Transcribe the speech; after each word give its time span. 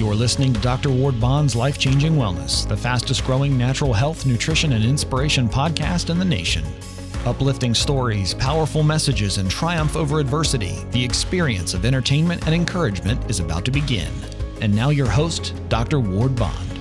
You're 0.00 0.14
listening 0.14 0.54
to 0.54 0.60
Dr. 0.60 0.88
Ward 0.88 1.20
Bond's 1.20 1.54
Life 1.54 1.76
Changing 1.76 2.14
Wellness, 2.14 2.66
the 2.66 2.74
fastest 2.74 3.22
growing 3.22 3.58
natural 3.58 3.92
health, 3.92 4.24
nutrition, 4.24 4.72
and 4.72 4.82
inspiration 4.82 5.46
podcast 5.46 6.08
in 6.08 6.18
the 6.18 6.24
nation. 6.24 6.64
Uplifting 7.26 7.74
stories, 7.74 8.32
powerful 8.32 8.82
messages, 8.82 9.36
and 9.36 9.50
triumph 9.50 9.96
over 9.96 10.18
adversity, 10.18 10.78
the 10.92 11.04
experience 11.04 11.74
of 11.74 11.84
entertainment 11.84 12.46
and 12.46 12.54
encouragement 12.54 13.30
is 13.30 13.40
about 13.40 13.66
to 13.66 13.70
begin. 13.70 14.10
And 14.62 14.74
now, 14.74 14.88
your 14.88 15.06
host, 15.06 15.52
Dr. 15.68 16.00
Ward 16.00 16.34
Bond. 16.34 16.80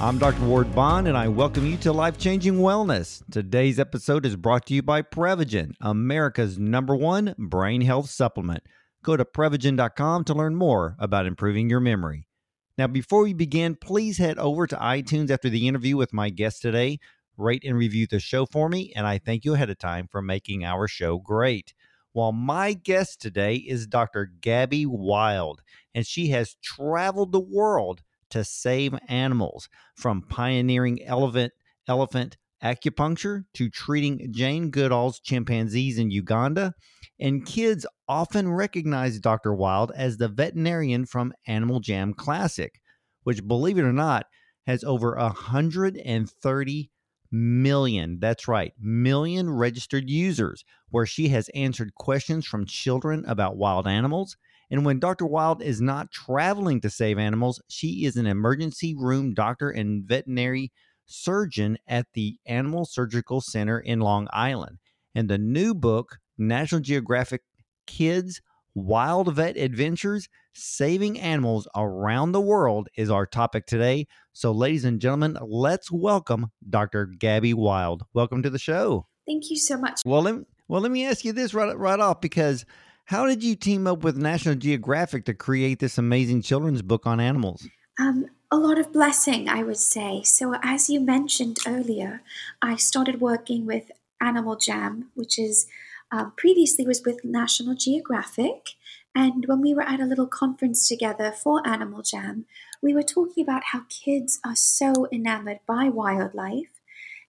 I'm 0.00 0.18
Dr. 0.18 0.44
Ward 0.44 0.72
Bond, 0.76 1.08
and 1.08 1.16
I 1.16 1.26
welcome 1.26 1.66
you 1.66 1.76
to 1.78 1.92
Life 1.92 2.18
Changing 2.18 2.58
Wellness. 2.58 3.24
Today's 3.32 3.80
episode 3.80 4.24
is 4.24 4.36
brought 4.36 4.66
to 4.66 4.74
you 4.74 4.82
by 4.82 5.02
Prevagen, 5.02 5.74
America's 5.80 6.56
number 6.56 6.94
one 6.94 7.34
brain 7.36 7.80
health 7.80 8.10
supplement. 8.10 8.62
Go 9.02 9.16
to 9.16 9.24
Prevagen.com 9.24 10.22
to 10.22 10.34
learn 10.34 10.54
more 10.54 10.94
about 11.00 11.26
improving 11.26 11.68
your 11.68 11.80
memory. 11.80 12.28
Now, 12.76 12.88
before 12.88 13.22
we 13.22 13.34
begin, 13.34 13.76
please 13.76 14.18
head 14.18 14.36
over 14.38 14.66
to 14.66 14.76
iTunes 14.76 15.30
after 15.30 15.48
the 15.48 15.68
interview 15.68 15.96
with 15.96 16.12
my 16.12 16.30
guest 16.30 16.60
today. 16.60 16.98
Rate 17.36 17.64
and 17.64 17.76
review 17.76 18.06
the 18.08 18.18
show 18.18 18.46
for 18.46 18.68
me, 18.68 18.92
and 18.96 19.06
I 19.06 19.18
thank 19.18 19.44
you 19.44 19.54
ahead 19.54 19.70
of 19.70 19.78
time 19.78 20.08
for 20.10 20.20
making 20.20 20.64
our 20.64 20.88
show 20.88 21.18
great. 21.18 21.72
Well, 22.12 22.32
my 22.32 22.72
guest 22.72 23.20
today 23.20 23.56
is 23.56 23.86
Dr. 23.86 24.26
Gabby 24.40 24.86
Wild, 24.86 25.62
and 25.94 26.06
she 26.06 26.28
has 26.28 26.56
traveled 26.62 27.32
the 27.32 27.40
world 27.40 28.02
to 28.30 28.44
save 28.44 28.94
animals 29.08 29.68
from 29.94 30.22
pioneering 30.22 31.02
elephant 31.04 31.52
elephant 31.86 32.36
acupuncture 32.64 33.44
to 33.54 33.68
treating 33.68 34.32
Jane 34.32 34.70
Goodall's 34.70 35.20
chimpanzees 35.20 35.98
in 35.98 36.10
Uganda. 36.10 36.72
And 37.20 37.46
kids 37.46 37.86
often 38.08 38.50
recognize 38.50 39.20
Dr. 39.20 39.54
Wild 39.54 39.92
as 39.94 40.16
the 40.16 40.28
veterinarian 40.28 41.06
from 41.06 41.32
Animal 41.46 41.80
Jam 41.80 42.14
Classic, 42.14 42.80
which, 43.22 43.46
believe 43.46 43.78
it 43.78 43.82
or 43.82 43.92
not, 43.92 44.26
has 44.66 44.82
over 44.82 45.14
130 45.16 46.90
million, 47.30 48.18
that's 48.20 48.48
right, 48.48 48.72
million 48.80 49.50
registered 49.50 50.08
users, 50.08 50.64
where 50.90 51.06
she 51.06 51.28
has 51.28 51.50
answered 51.50 51.94
questions 51.94 52.46
from 52.46 52.66
children 52.66 53.24
about 53.26 53.56
wild 53.56 53.86
animals. 53.86 54.36
And 54.70 54.84
when 54.84 54.98
Dr. 54.98 55.26
Wild 55.26 55.62
is 55.62 55.80
not 55.80 56.10
traveling 56.10 56.80
to 56.80 56.90
save 56.90 57.18
animals, 57.18 57.60
she 57.68 58.04
is 58.06 58.16
an 58.16 58.26
emergency 58.26 58.94
room 58.96 59.34
doctor 59.34 59.70
and 59.70 60.04
veterinary 60.04 60.72
surgeon 61.06 61.78
at 61.86 62.06
the 62.14 62.38
Animal 62.46 62.84
Surgical 62.84 63.40
Center 63.40 63.78
in 63.78 64.00
Long 64.00 64.28
Island. 64.32 64.78
And 65.14 65.28
the 65.28 65.38
new 65.38 65.74
book, 65.74 66.18
National 66.38 66.80
Geographic 66.80 67.42
Kids 67.86 68.40
Wild 68.74 69.32
Vet 69.34 69.56
Adventures 69.56 70.28
Saving 70.52 71.18
Animals 71.20 71.68
Around 71.76 72.32
the 72.32 72.40
World, 72.40 72.88
is 72.96 73.10
our 73.10 73.26
topic 73.26 73.66
today. 73.66 74.06
So, 74.32 74.50
ladies 74.50 74.84
and 74.84 75.00
gentlemen, 75.00 75.38
let's 75.40 75.90
welcome 75.92 76.50
Dr. 76.68 77.06
Gabby 77.06 77.54
Wild. 77.54 78.04
Welcome 78.14 78.42
to 78.42 78.50
the 78.50 78.58
show. 78.58 79.06
Thank 79.26 79.50
you 79.50 79.56
so 79.56 79.78
much. 79.78 80.00
Well, 80.04 80.22
let 80.22 80.34
me, 80.34 80.44
well, 80.66 80.80
let 80.80 80.90
me 80.90 81.06
ask 81.06 81.24
you 81.24 81.32
this 81.32 81.54
right, 81.54 81.76
right 81.78 82.00
off 82.00 82.20
because 82.20 82.64
how 83.04 83.26
did 83.26 83.44
you 83.44 83.54
team 83.54 83.86
up 83.86 84.02
with 84.02 84.16
National 84.16 84.54
Geographic 84.54 85.26
to 85.26 85.34
create 85.34 85.78
this 85.78 85.98
amazing 85.98 86.42
children's 86.42 86.82
book 86.82 87.06
on 87.06 87.20
animals? 87.20 87.66
Um, 88.00 88.26
a 88.54 88.56
lot 88.56 88.78
of 88.78 88.92
blessing, 88.92 89.48
I 89.48 89.64
would 89.64 89.78
say. 89.78 90.22
So, 90.22 90.54
as 90.62 90.88
you 90.88 91.00
mentioned 91.00 91.58
earlier, 91.66 92.22
I 92.62 92.76
started 92.76 93.20
working 93.20 93.66
with 93.66 93.90
Animal 94.20 94.54
Jam, 94.54 95.10
which 95.14 95.40
is 95.40 95.66
uh, 96.12 96.26
previously 96.36 96.86
was 96.86 97.02
with 97.04 97.24
National 97.24 97.74
Geographic. 97.74 98.68
And 99.12 99.46
when 99.46 99.60
we 99.60 99.74
were 99.74 99.82
at 99.82 99.98
a 99.98 100.04
little 100.04 100.28
conference 100.28 100.86
together 100.86 101.32
for 101.32 101.66
Animal 101.66 102.02
Jam, 102.02 102.46
we 102.80 102.94
were 102.94 103.02
talking 103.02 103.42
about 103.42 103.64
how 103.72 103.86
kids 103.88 104.38
are 104.46 104.54
so 104.54 105.08
enamored 105.10 105.58
by 105.66 105.88
wildlife 105.88 106.80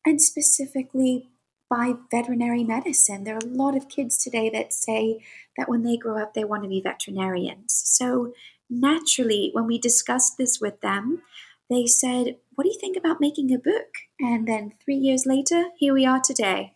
and 0.06 0.22
specifically 0.22 1.30
by 1.72 1.96
veterinary 2.12 2.64
medicine. 2.64 3.24
There 3.24 3.36
are 3.36 3.48
a 3.48 3.58
lot 3.64 3.76
of 3.76 3.90
kids 3.90 4.20
today 4.20 4.52
that 4.52 4.74
say 4.74 5.26
that 5.58 5.68
when 5.68 5.82
they 5.82 5.98
grow 5.98 6.22
up, 6.22 6.36
they 6.36 6.44
want 6.44 6.62
to 6.62 6.70
be 6.70 6.82
veterinarians. 6.82 7.74
So, 7.74 8.34
naturally, 8.70 9.52
when 9.54 9.66
we 9.68 9.80
discussed 9.80 10.38
this 10.38 10.60
with 10.62 10.82
them, 10.82 11.24
they 11.70 11.86
said, 11.88 12.38
What 12.56 12.64
do 12.66 12.70
you 12.72 12.80
think 12.80 12.98
about 12.98 13.22
making 13.22 13.54
a 13.54 13.60
book? 13.60 13.88
And 14.20 14.48
then 14.48 14.74
three 14.84 14.96
years 14.98 15.26
later, 15.26 15.70
here 15.78 15.94
we 15.94 16.06
are 16.06 16.22
today. 16.22 16.76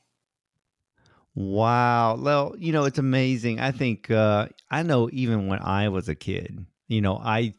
Wow. 1.35 2.17
Well, 2.17 2.55
you 2.57 2.71
know, 2.71 2.85
it's 2.85 2.97
amazing. 2.97 3.59
I 3.59 3.71
think 3.71 4.09
uh 4.11 4.47
I 4.71 4.83
know 4.83 5.09
even 5.13 5.47
when 5.47 5.59
I 5.59 5.89
was 5.89 6.09
a 6.09 6.15
kid, 6.15 6.65
you 6.87 7.01
know, 7.01 7.17
I 7.17 7.53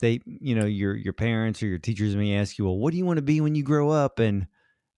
they 0.00 0.20
you 0.26 0.54
know, 0.54 0.66
your 0.66 0.94
your 0.94 1.12
parents 1.12 1.62
or 1.62 1.66
your 1.66 1.78
teachers 1.78 2.16
may 2.16 2.36
ask 2.36 2.58
you, 2.58 2.64
"Well, 2.64 2.78
what 2.78 2.92
do 2.92 2.98
you 2.98 3.04
want 3.04 3.18
to 3.18 3.22
be 3.22 3.40
when 3.40 3.54
you 3.54 3.62
grow 3.62 3.90
up?" 3.90 4.18
and 4.18 4.46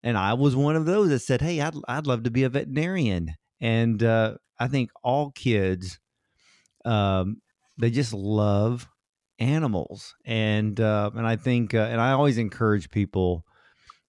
and 0.03 0.17
I 0.19 0.35
was 0.35 0.55
one 0.57 0.77
of 0.77 0.87
those 0.87 1.09
that 1.11 1.21
said, 1.21 1.41
"Hey, 1.41 1.61
I'd 1.61 1.75
I'd 1.89 2.07
love 2.07 2.25
to 2.25 2.31
be 2.31 2.45
a 2.45 2.49
veterinarian." 2.51 3.35
And 3.61 4.03
uh 4.03 4.37
I 4.59 4.69
think 4.69 4.91
all 5.03 5.31
kids 5.33 5.99
um 6.85 7.41
they 7.79 7.91
just 7.91 8.13
love 8.13 8.89
animals. 9.39 10.15
And 10.25 10.81
uh 10.81 11.11
and 11.15 11.27
I 11.27 11.37
think 11.37 11.75
uh, 11.75 11.89
and 11.91 12.01
I 12.01 12.13
always 12.13 12.39
encourage 12.39 12.91
people 12.91 13.45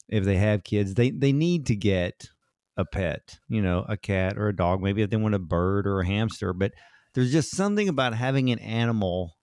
if 0.07 0.23
they 0.23 0.37
have 0.37 0.63
kids, 0.63 0.95
they 0.95 1.11
they 1.11 1.31
need 1.31 1.67
to 1.67 1.75
get 1.75 2.29
a 2.77 2.85
pet, 2.85 3.39
you 3.49 3.61
know, 3.61 3.85
a 3.87 3.97
cat 3.97 4.37
or 4.37 4.47
a 4.47 4.55
dog, 4.55 4.81
maybe 4.81 5.01
if 5.01 5.09
they 5.09 5.17
want 5.17 5.35
a 5.35 5.39
bird 5.39 5.85
or 5.85 5.99
a 5.99 6.07
hamster, 6.07 6.53
but 6.53 6.71
there's 7.13 7.31
just 7.31 7.51
something 7.51 7.89
about 7.89 8.13
having 8.13 8.49
an 8.51 8.59
animal 8.59 9.35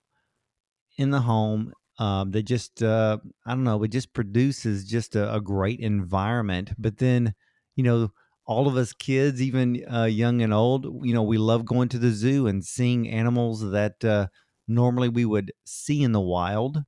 in 0.96 1.10
the 1.10 1.20
home 1.20 1.72
um, 1.98 2.30
that 2.30 2.44
just, 2.44 2.82
uh, 2.82 3.18
I 3.46 3.50
don't 3.50 3.64
know, 3.64 3.82
it 3.82 3.88
just 3.88 4.14
produces 4.14 4.84
just 4.84 5.16
a, 5.16 5.34
a, 5.34 5.40
great 5.40 5.80
environment. 5.80 6.72
But 6.78 6.98
then, 6.98 7.34
you 7.74 7.84
know, 7.84 8.12
all 8.46 8.68
of 8.68 8.76
us 8.76 8.92
kids, 8.92 9.42
even 9.42 9.84
uh, 9.92 10.04
young 10.04 10.40
and 10.40 10.54
old, 10.54 11.04
you 11.04 11.12
know, 11.12 11.22
we 11.22 11.36
love 11.36 11.64
going 11.64 11.88
to 11.90 11.98
the 11.98 12.10
zoo 12.10 12.46
and 12.46 12.64
seeing 12.64 13.08
animals 13.08 13.70
that 13.72 14.04
uh, 14.04 14.28
normally 14.68 15.08
we 15.08 15.24
would 15.24 15.52
see 15.64 16.02
in 16.02 16.12
the 16.12 16.20
wild. 16.20 16.78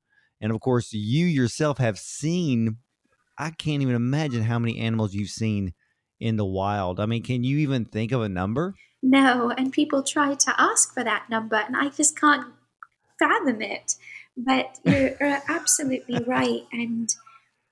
And 0.40 0.52
of 0.52 0.60
course, 0.60 0.92
you 0.92 1.26
yourself 1.26 1.78
have 1.78 1.98
seen, 1.98 2.76
I 3.36 3.50
can't 3.50 3.82
even 3.82 3.96
imagine 3.96 4.44
how 4.44 4.58
many 4.60 4.78
animals 4.78 5.14
you've 5.14 5.30
seen 5.30 5.74
in 6.20 6.36
the 6.36 6.46
wild. 6.46 7.00
I 7.00 7.06
mean, 7.06 7.24
can 7.24 7.42
you 7.42 7.58
even 7.58 7.84
think 7.84 8.12
of 8.12 8.22
a 8.22 8.28
number? 8.28 8.74
No, 9.02 9.50
and 9.50 9.72
people 9.72 10.02
try 10.02 10.34
to 10.34 10.60
ask 10.60 10.92
for 10.92 11.04
that 11.04 11.28
number, 11.30 11.56
and 11.56 11.76
I 11.76 11.88
just 11.88 12.18
can't 12.18 12.46
fathom 13.18 13.62
it. 13.62 13.94
But 14.36 14.78
you're 14.84 15.16
absolutely 15.48 16.22
right. 16.24 16.62
And 16.72 17.08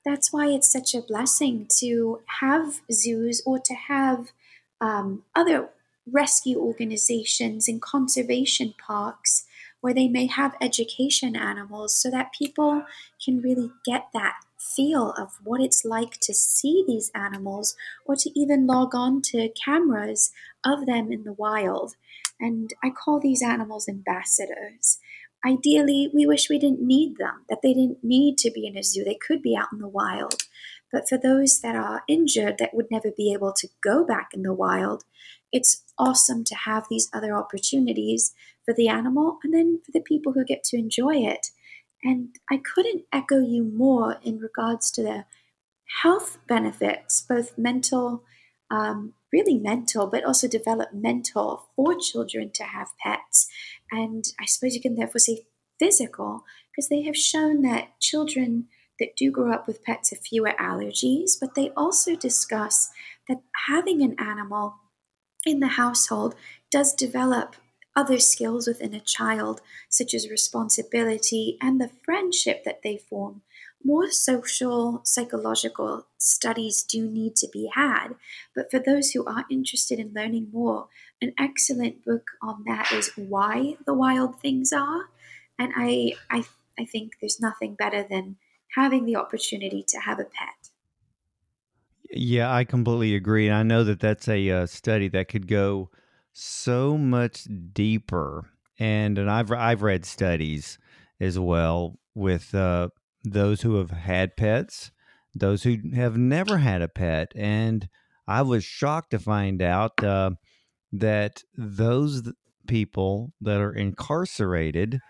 that's 0.07 0.33
why 0.33 0.47
it's 0.47 0.71
such 0.71 0.95
a 0.95 1.03
blessing 1.03 1.67
to 1.81 2.21
have 2.41 2.81
zoos 2.93 3.43
or 3.45 3.59
to 3.59 3.75
have 3.75 4.31
um, 4.81 5.25
other 5.35 5.69
rescue 6.11 6.59
organizations 6.59 7.67
and 7.67 7.83
conservation 7.83 8.73
parks 8.79 9.47
where 9.81 9.93
they 9.93 10.07
may 10.07 10.27
have 10.27 10.55
education 10.61 11.35
animals 11.35 12.01
so 12.01 12.09
that 12.09 12.33
people 12.33 12.85
can 13.23 13.43
really 13.43 13.73
get 13.85 14.07
that 14.15 14.37
feel 14.57 15.13
of 15.19 15.39
what 15.43 15.61
it's 15.61 15.85
like 15.85 16.19
to 16.21 16.33
see 16.33 16.85
these 16.87 17.11
animals 17.13 17.77
or 18.05 18.15
to 18.15 18.31
even 18.39 18.67
log 18.67 18.95
on 18.95 19.21
to 19.21 19.49
cameras 19.49 20.33
of 20.65 20.87
them 20.87 21.11
in 21.11 21.25
the 21.25 21.33
wild. 21.33 21.95
And 22.39 22.73
I 22.83 22.91
call 22.91 23.19
these 23.19 23.43
animals 23.43 23.89
ambassadors. 23.89 24.99
Ideally, 25.47 26.11
we 26.13 26.27
wish 26.27 26.49
we 26.51 26.59
didn't 26.59 26.81
need 26.81 27.19
them, 27.19 27.45
that 27.49 27.61
they 27.63 27.73
didn't 27.73 28.03
need 28.03 28.37
to 28.39 28.51
be 28.51 28.67
in 28.67 28.77
a 28.77 28.83
zoo. 28.83 29.05
They 29.05 29.15
could 29.15 29.43
be 29.43 29.57
out 29.57 29.69
in 29.73 29.79
the 29.79 29.89
wild. 29.89 30.43
But 30.91 31.09
for 31.09 31.19
those 31.19 31.61
that 31.61 31.77
are 31.77 32.03
injured 32.09 32.59
that 32.59 32.75
would 32.75 32.91
never 32.91 33.11
be 33.11 33.33
able 33.33 33.53
to 33.53 33.69
go 33.83 34.05
back 34.05 34.31
in 34.33 34.43
the 34.43 34.55
wild, 34.55 35.05
it's 35.53 35.85
awesome 35.99 36.43
to 36.45 36.55
have 36.55 36.87
these 36.89 37.09
other 37.13 37.35
opportunities 37.35 38.35
for 38.65 38.75
the 38.75 38.89
animal 38.89 39.39
and 39.45 39.55
then 39.55 39.81
for 39.85 39.93
the 39.93 40.01
people 40.01 40.33
who 40.33 40.45
get 40.45 40.65
to 40.65 40.77
enjoy 40.77 41.17
it. 41.17 41.49
And 42.03 42.37
I 42.51 42.59
couldn't 42.59 43.05
echo 43.13 43.39
you 43.39 43.65
more 43.65 44.17
in 44.23 44.39
regards 44.39 44.91
to 44.93 45.03
the 45.03 45.25
health 46.03 46.39
benefits, 46.49 47.21
both 47.21 47.57
mental, 47.57 48.25
um, 48.71 49.15
really 49.33 49.59
mental, 49.59 50.07
but 50.07 50.25
also 50.25 50.49
developmental 50.49 51.69
for 51.75 51.95
children 51.95 52.51
to 52.55 52.65
have 52.65 52.89
pets. 53.03 53.49
And 53.91 54.25
I 54.41 54.47
suppose 54.47 54.75
you 54.75 54.81
can 54.81 54.97
therefore 54.97 55.19
say 55.19 55.47
physical, 55.79 56.45
because 56.71 56.89
they 56.89 57.03
have 57.03 57.17
shown 57.17 57.63
that 57.63 58.01
children 58.01 58.67
that 58.99 59.17
do 59.17 59.31
grow 59.31 59.53
up 59.53 59.67
with 59.67 59.85
pets 59.85 60.11
have 60.11 60.21
fewer 60.21 60.55
allergies, 60.59 61.33
but 61.41 61.55
they 61.55 61.71
also 61.77 62.17
discuss 62.17 62.91
that 63.29 63.43
having 63.69 64.03
an 64.03 64.17
animal 64.19 64.77
in 65.45 65.61
the 65.61 65.69
household 65.69 66.35
does 66.71 66.95
develop 66.95 67.57
other 67.95 68.19
skills 68.19 68.67
within 68.67 68.95
a 68.95 69.01
child, 69.01 69.61
such 69.89 70.13
as 70.13 70.29
responsibility 70.31 71.57
and 71.63 71.81
the 71.81 71.91
friendship 72.05 72.65
that 72.65 72.83
they 72.83 72.99
form. 72.99 73.43
More 73.87 74.11
social, 74.11 75.01
psychological 75.05 76.07
studies 76.19 76.83
do 76.83 77.09
need 77.09 77.37
to 77.37 77.49
be 77.53 77.71
had, 77.75 78.09
but 78.55 78.71
for 78.71 78.81
those 78.81 79.13
who 79.13 79.25
are 79.25 79.45
interested 79.49 80.01
in 80.01 80.13
learning 80.13 80.49
more, 80.53 80.89
an 81.23 81.33
excellent 81.39 82.05
book 82.05 82.25
on 82.43 82.65
that 82.67 82.91
is 82.93 83.13
Why 83.17 83.77
the 83.87 83.95
Wild 83.95 84.41
Things 84.41 84.73
Are. 84.73 85.03
And 85.59 85.73
I, 85.77 86.15
I 86.31 86.45
I 86.79 86.85
think 86.85 87.13
there's 87.21 87.41
nothing 87.41 87.75
better 87.75 88.05
than 88.09 88.37
having 88.75 89.07
the 89.07 89.17
opportunity 89.17 89.85
to 89.89 90.01
have 90.01 90.19
a 90.19 90.25
pet. 90.25 90.71
Yeah, 92.11 92.53
I 92.53 92.65
completely 92.65 93.15
agree. 93.15 93.49
And 93.49 93.57
I 93.57 93.63
know 93.63 93.85
that 93.85 94.01
that's 94.01 94.29
a 94.29 94.51
uh, 94.51 94.67
study 94.67 95.09
that 95.09 95.29
could 95.29 95.47
go 95.49 95.91
so 96.33 96.99
much 96.99 97.47
deeper, 97.73 98.51
and 98.79 99.19
and 99.19 99.31
I've 99.31 99.51
I've 99.51 99.83
read 99.83 100.05
studies 100.05 100.79
as 101.19 101.39
well 101.39 101.99
with 102.15 102.55
uh, 102.55 102.89
those 103.27 103.63
who 103.63 103.77
have 103.77 103.91
had 103.91 104.37
pets, 104.37 104.91
those 105.35 105.63
who 105.65 105.77
have 105.95 106.17
never 106.17 106.59
had 106.59 106.83
a 106.83 106.89
pet, 106.89 107.33
and 107.35 107.89
I 108.27 108.43
was 108.43 108.65
shocked 108.65 109.11
to 109.11 109.19
find 109.19 109.61
out 109.63 110.03
uh, 110.03 110.31
that 110.93 111.43
those 111.57 112.31
people 112.67 113.33
that 113.41 113.61
are 113.61 113.73
incarcerated 113.73 115.01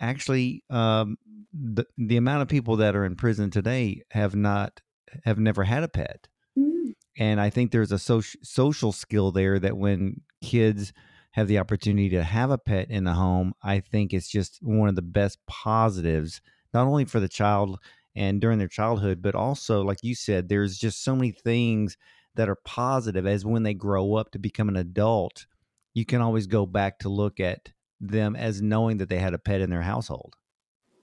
actually 0.00 0.64
um, 0.70 1.16
the 1.52 1.84
the 1.96 2.16
amount 2.16 2.42
of 2.42 2.48
people 2.48 2.76
that 2.76 2.96
are 2.96 3.04
in 3.04 3.16
prison 3.16 3.50
today 3.50 4.02
have 4.10 4.34
not 4.34 4.80
have 5.24 5.38
never 5.38 5.64
had 5.64 5.82
a 5.82 5.88
pet 5.88 6.28
Mm. 6.58 6.92
and 7.18 7.40
i 7.40 7.48
think 7.48 7.70
there's 7.70 7.92
a 7.92 7.98
social 7.98 8.38
social 8.42 8.92
skill 8.92 9.32
there 9.32 9.58
that 9.58 9.78
when 9.78 10.20
kids 10.42 10.92
have 11.30 11.48
the 11.48 11.58
opportunity 11.58 12.10
to 12.10 12.22
have 12.22 12.50
a 12.50 12.58
pet 12.58 12.90
in 12.90 13.04
the 13.04 13.14
home 13.14 13.54
i 13.62 13.80
think 13.80 14.12
it's 14.12 14.28
just 14.28 14.58
one 14.60 14.90
of 14.90 14.96
the 14.96 15.02
best 15.02 15.38
positives 15.46 16.42
not 16.74 16.86
only 16.86 17.04
for 17.04 17.20
the 17.20 17.28
child 17.28 17.78
and 18.14 18.40
during 18.40 18.58
their 18.58 18.68
childhood 18.68 19.22
but 19.22 19.34
also 19.34 19.82
like 19.82 19.98
you 20.02 20.14
said 20.14 20.48
there's 20.48 20.78
just 20.78 21.02
so 21.04 21.14
many 21.14 21.30
things 21.30 21.96
that 22.34 22.48
are 22.48 22.56
positive 22.64 23.26
as 23.26 23.44
when 23.44 23.62
they 23.62 23.74
grow 23.74 24.14
up 24.14 24.30
to 24.30 24.38
become 24.38 24.68
an 24.68 24.76
adult 24.76 25.46
you 25.94 26.04
can 26.04 26.20
always 26.20 26.46
go 26.46 26.66
back 26.66 26.98
to 26.98 27.08
look 27.08 27.40
at 27.40 27.72
them 28.00 28.34
as 28.36 28.60
knowing 28.62 28.96
that 28.98 29.08
they 29.08 29.18
had 29.18 29.34
a 29.34 29.38
pet 29.38 29.60
in 29.60 29.70
their 29.70 29.82
household 29.82 30.36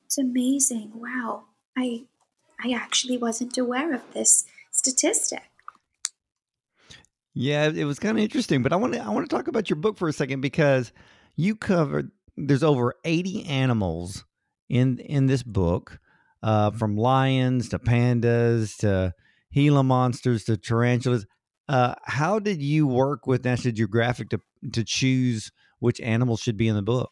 It's 0.05 0.17
amazing. 0.17 0.91
Wow. 0.93 1.45
I 1.77 2.05
I 2.61 2.71
actually 2.73 3.17
wasn't 3.17 3.57
aware 3.57 3.93
of 3.93 4.01
this 4.13 4.45
statistic. 4.71 5.43
Yeah, 7.33 7.69
it 7.69 7.85
was 7.85 7.99
kind 7.99 8.17
of 8.17 8.23
interesting, 8.23 8.63
but 8.63 8.73
I 8.73 8.75
want 8.75 8.93
to 8.93 8.99
I 9.03 9.09
want 9.09 9.29
to 9.29 9.35
talk 9.35 9.47
about 9.47 9.69
your 9.69 9.77
book 9.77 9.97
for 9.97 10.07
a 10.07 10.13
second 10.13 10.41
because 10.41 10.91
you 11.35 11.55
covered 11.55 12.11
there's 12.37 12.63
over 12.63 12.95
80 13.05 13.45
animals 13.45 14.25
in 14.69 14.99
in 14.99 15.27
this 15.27 15.43
book, 15.43 15.99
uh, 16.43 16.71
from 16.71 16.95
lions 16.95 17.69
to 17.69 17.79
pandas 17.79 18.77
to 18.77 19.13
Gila 19.53 19.83
monsters 19.83 20.43
to 20.45 20.57
tarantulas. 20.57 21.25
Uh, 21.67 21.95
how 22.05 22.39
did 22.39 22.61
you 22.61 22.87
work 22.87 23.27
with 23.27 23.43
National 23.43 23.73
Geographic 23.73 24.29
to 24.29 24.39
to 24.73 24.83
choose 24.83 25.51
which 25.79 25.99
animals 26.01 26.41
should 26.41 26.57
be 26.57 26.67
in 26.67 26.75
the 26.75 26.81
book? 26.81 27.11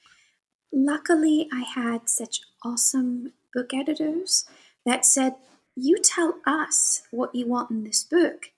Luckily, 0.72 1.48
I 1.52 1.62
had 1.62 2.10
such 2.10 2.42
awesome 2.64 3.34
book 3.54 3.74
editors 3.74 4.46
that 4.86 5.06
said, 5.06 5.36
You 5.76 5.98
tell 6.04 6.36
us 6.46 7.04
what 7.12 7.34
you 7.34 7.48
want 7.48 7.72
in 7.72 7.84
this 7.84 8.04
book, 8.04 8.52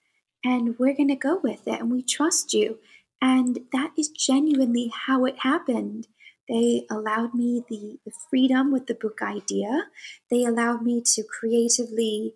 and 0.43 0.77
we're 0.79 0.95
going 0.95 1.09
to 1.09 1.15
go 1.15 1.39
with 1.41 1.67
it, 1.67 1.79
and 1.79 1.91
we 1.91 2.01
trust 2.01 2.53
you. 2.53 2.79
And 3.21 3.59
that 3.73 3.91
is 3.97 4.09
genuinely 4.09 4.91
how 5.05 5.25
it 5.25 5.39
happened. 5.39 6.07
They 6.49 6.87
allowed 6.89 7.35
me 7.35 7.63
the, 7.69 7.99
freedom 8.29 8.71
with 8.71 8.87
the 8.87 8.95
book 8.95 9.19
idea. 9.21 9.87
They 10.31 10.43
allowed 10.43 10.81
me 10.81 11.01
to 11.13 11.23
creatively 11.23 12.33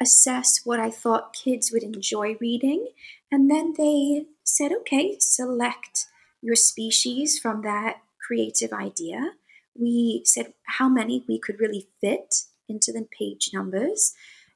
assess 0.00 0.60
what 0.64 0.80
I 0.80 0.90
thought 0.90 1.32
kids 1.32 1.70
would 1.72 1.84
enjoy 1.84 2.36
reading. 2.40 2.88
And 3.30 3.50
then 3.50 3.74
they 3.78 4.26
said, 4.44 4.72
okay, 4.80 5.16
select 5.20 6.06
your 6.42 6.56
species 6.56 7.38
from 7.38 7.62
that 7.62 7.98
creative 8.26 8.72
idea. 8.72 9.32
We 9.78 10.22
said 10.24 10.54
how 10.78 10.88
many 10.88 11.24
we 11.28 11.38
could 11.38 11.60
really 11.60 11.88
fit 12.00 12.34
into 12.68 12.92
the 12.92 13.06
page 13.16 13.50
numbers. 13.54 14.12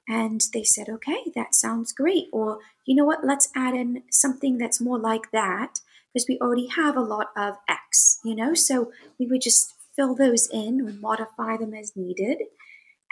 And 0.09 0.43
they 0.53 0.65
said, 0.65 0.89
okay, 0.89 1.31
that 1.37 1.55
sounds 1.55 1.93
great. 1.93 2.27
Or, 2.33 2.59
you 2.85 2.97
know 2.97 3.05
what, 3.05 3.25
let's 3.25 3.49
add 3.55 3.75
in 3.75 4.03
something 4.11 4.59
that's 4.59 4.81
more 4.81 4.99
like 4.99 5.31
that 5.31 5.81
because 6.13 6.27
we 6.29 6.39
already 6.41 6.67
have 6.67 6.97
a 6.97 7.03
lot 7.03 7.29
of 7.37 7.57
X, 7.69 8.19
you 8.25 8.35
know? 8.35 8.55
So 8.55 8.93
we 9.19 9.27
would 9.27 9.43
just 9.43 9.75
fill 9.95 10.15
those 10.15 10.49
in 10.53 10.81
or 10.81 10.93
modify 10.93 11.57
them 11.57 11.75
as 11.75 11.97
needed. 11.97 12.39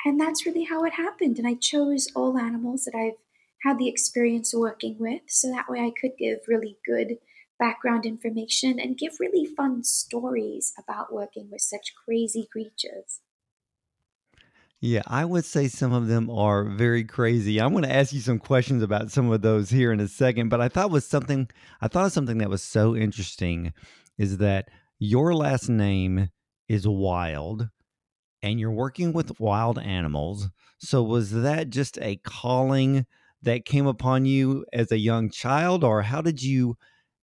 And 0.04 0.20
that's 0.20 0.46
really 0.46 0.64
how 0.64 0.84
it 0.84 0.94
happened. 0.94 1.38
And 1.38 1.46
I 1.46 1.54
chose 1.54 2.08
all 2.14 2.38
animals 2.38 2.84
that 2.84 2.96
I've 2.96 3.18
had 3.64 3.78
the 3.78 3.88
experience 3.88 4.54
working 4.54 4.96
with 4.98 5.22
so 5.26 5.50
that 5.50 5.68
way 5.68 5.80
I 5.80 5.92
could 5.98 6.12
give 6.18 6.38
really 6.46 6.76
good 6.86 7.18
background 7.58 8.06
information 8.06 8.78
and 8.78 8.96
give 8.96 9.14
really 9.18 9.44
fun 9.44 9.82
stories 9.82 10.72
about 10.78 11.12
working 11.12 11.48
with 11.50 11.60
such 11.60 11.92
crazy 12.04 12.48
creatures. 12.50 13.20
Yeah, 14.80 15.02
I 15.08 15.24
would 15.24 15.44
say 15.44 15.66
some 15.66 15.92
of 15.92 16.06
them 16.06 16.30
are 16.30 16.64
very 16.64 17.02
crazy. 17.02 17.60
I'm 17.60 17.72
going 17.72 17.82
to 17.82 17.92
ask 17.92 18.12
you 18.12 18.20
some 18.20 18.38
questions 18.38 18.82
about 18.82 19.10
some 19.10 19.30
of 19.32 19.42
those 19.42 19.70
here 19.70 19.90
in 19.92 19.98
a 19.98 20.06
second, 20.06 20.50
but 20.50 20.60
I 20.60 20.68
thought 20.68 20.92
was 20.92 21.04
something 21.04 21.48
I 21.80 21.88
thought 21.88 22.06
of 22.06 22.12
something 22.12 22.38
that 22.38 22.48
was 22.50 22.62
so 22.62 22.94
interesting 22.94 23.72
is 24.18 24.38
that 24.38 24.68
your 25.00 25.34
last 25.34 25.68
name 25.68 26.30
is 26.68 26.86
Wild 26.86 27.70
and 28.40 28.60
you're 28.60 28.70
working 28.70 29.12
with 29.12 29.40
wild 29.40 29.80
animals. 29.80 30.48
So 30.78 31.02
was 31.02 31.32
that 31.32 31.70
just 31.70 31.98
a 32.00 32.16
calling 32.16 33.04
that 33.42 33.64
came 33.64 33.86
upon 33.86 34.26
you 34.26 34.64
as 34.72 34.92
a 34.92 34.98
young 34.98 35.30
child 35.30 35.82
or 35.82 36.02
how 36.02 36.20
did 36.20 36.40
you 36.42 36.76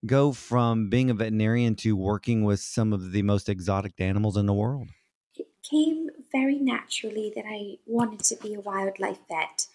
go 0.05 0.33
from 0.33 0.89
being 0.89 1.09
a 1.09 1.13
veterinarian 1.13 1.75
to 1.75 1.95
working 1.95 2.43
with 2.43 2.59
some 2.59 2.91
of 2.91 3.13
the 3.13 3.21
most 3.21 3.47
exotic 3.47 3.93
animals 3.99 4.35
in 4.35 4.45
the 4.45 4.53
world? 4.53 4.89
Came 5.69 6.09
very 6.31 6.59
naturally 6.59 7.31
that 7.35 7.45
I 7.47 7.77
wanted 7.85 8.19
to 8.25 8.35
be 8.35 8.53
a 8.53 8.59
wildlife 8.59 9.19
vet. 9.27 9.67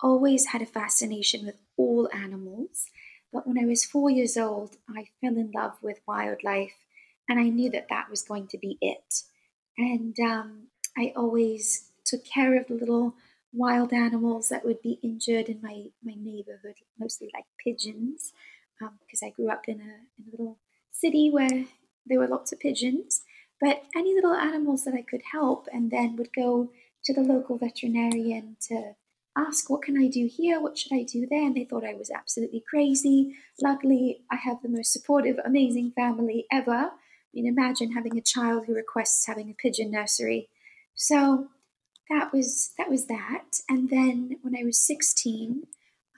Always 0.00 0.46
had 0.46 0.62
a 0.62 0.66
fascination 0.66 1.46
with 1.46 1.56
all 1.76 2.08
animals, 2.12 2.86
but 3.32 3.46
when 3.46 3.58
I 3.58 3.64
was 3.64 3.84
four 3.84 4.10
years 4.10 4.36
old, 4.36 4.76
I 4.88 5.08
fell 5.20 5.36
in 5.36 5.52
love 5.54 5.76
with 5.82 6.00
wildlife 6.06 6.74
and 7.28 7.38
I 7.38 7.48
knew 7.48 7.70
that 7.70 7.88
that 7.90 8.10
was 8.10 8.22
going 8.22 8.46
to 8.48 8.58
be 8.58 8.78
it. 8.80 9.22
And 9.78 10.18
um, 10.20 10.68
I 10.96 11.12
always 11.16 11.90
took 12.04 12.24
care 12.24 12.58
of 12.58 12.66
the 12.66 12.74
little 12.74 13.14
wild 13.52 13.92
animals 13.92 14.48
that 14.48 14.64
would 14.64 14.82
be 14.82 14.98
injured 15.02 15.48
in 15.48 15.60
my, 15.62 15.86
my 16.02 16.14
neighborhood, 16.16 16.76
mostly 16.98 17.30
like 17.34 17.44
pigeons, 17.62 18.32
because 18.78 19.22
um, 19.22 19.28
I 19.28 19.30
grew 19.30 19.50
up 19.50 19.64
in 19.68 19.80
a, 19.80 19.94
in 20.18 20.28
a 20.28 20.30
little 20.30 20.58
city 20.92 21.30
where 21.30 21.66
there 22.04 22.18
were 22.18 22.28
lots 22.28 22.52
of 22.52 22.60
pigeons. 22.60 23.22
But 23.60 23.84
any 23.96 24.14
little 24.14 24.34
animals 24.34 24.84
that 24.84 24.94
I 24.94 25.02
could 25.02 25.22
help, 25.32 25.66
and 25.72 25.90
then 25.90 26.16
would 26.16 26.32
go 26.34 26.70
to 27.04 27.14
the 27.14 27.22
local 27.22 27.56
veterinarian 27.56 28.56
to 28.68 28.94
ask, 29.36 29.70
What 29.70 29.82
can 29.82 29.96
I 29.96 30.08
do 30.08 30.28
here? 30.30 30.60
What 30.60 30.76
should 30.76 30.92
I 30.92 31.02
do 31.02 31.26
there? 31.30 31.42
And 31.42 31.56
they 31.56 31.64
thought 31.64 31.84
I 31.84 31.94
was 31.94 32.10
absolutely 32.10 32.62
crazy. 32.68 33.34
Luckily, 33.62 34.22
I 34.30 34.36
have 34.36 34.62
the 34.62 34.68
most 34.68 34.92
supportive, 34.92 35.38
amazing 35.44 35.92
family 35.92 36.46
ever. 36.50 36.72
I 36.72 36.90
mean, 37.32 37.46
imagine 37.46 37.92
having 37.92 38.16
a 38.16 38.22
child 38.22 38.64
who 38.66 38.74
requests 38.74 39.26
having 39.26 39.50
a 39.50 39.54
pigeon 39.54 39.90
nursery. 39.90 40.48
So 40.94 41.48
that 42.08 42.32
was 42.32 42.72
that 42.78 42.90
was 42.90 43.06
that. 43.06 43.60
And 43.68 43.90
then 43.90 44.36
when 44.42 44.56
I 44.56 44.64
was 44.64 44.80
16, 44.80 45.64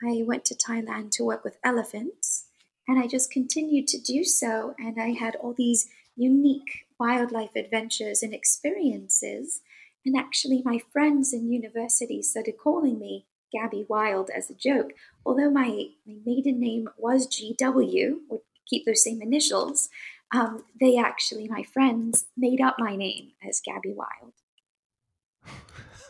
I 0.03 0.23
went 0.25 0.45
to 0.47 0.55
Thailand 0.55 1.11
to 1.13 1.25
work 1.25 1.45
with 1.45 1.59
elephants, 1.65 2.47
and 2.87 2.99
I 2.99 3.07
just 3.07 3.31
continued 3.31 3.89
to 3.89 4.01
do 4.01 4.25
so. 4.25 4.75
And 4.79 5.01
I 5.01 5.11
had 5.11 5.37
all 5.37 5.55
these 5.55 5.89
unique 6.17 6.87
wildlife 6.99 7.55
adventures 7.57 8.23
and 8.23 8.35
experiences. 8.35 9.61
And 10.05 10.17
actually, 10.17 10.63
my 10.65 10.81
friends 10.93 11.33
in 11.33 11.53
university 11.53 12.23
started 12.23 12.55
calling 12.63 12.99
me 12.99 13.27
Gabby 13.53 13.87
Wild 13.89 14.31
as 14.35 14.51
a 14.51 14.55
joke. 14.55 14.93
Although 15.25 15.51
my, 15.51 15.89
my 16.07 16.17
maiden 16.25 16.61
name 16.61 16.89
was 16.97 17.27
GW, 17.27 18.17
would 18.29 18.41
keep 18.69 18.85
those 18.87 19.03
same 19.03 19.23
initials, 19.23 19.89
um, 20.35 20.65
they 20.79 20.99
actually, 20.99 21.49
my 21.49 21.63
friends, 21.63 22.27
made 22.37 22.61
up 22.61 22.77
my 22.79 22.97
name 22.97 23.33
as 23.47 23.63
Gabby 23.65 23.95
Wild. 23.95 24.35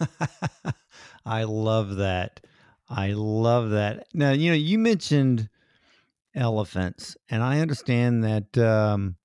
I 1.24 1.44
love 1.44 1.96
that. 1.96 2.40
I 2.88 3.12
love 3.12 3.70
that. 3.70 4.08
Now, 4.14 4.32
you 4.32 4.50
know, 4.50 4.56
you 4.56 4.78
mentioned 4.78 5.48
elephants, 6.34 7.16
and 7.28 7.42
I 7.42 7.60
understand 7.60 8.24
that 8.24 8.58
um, 8.58 9.16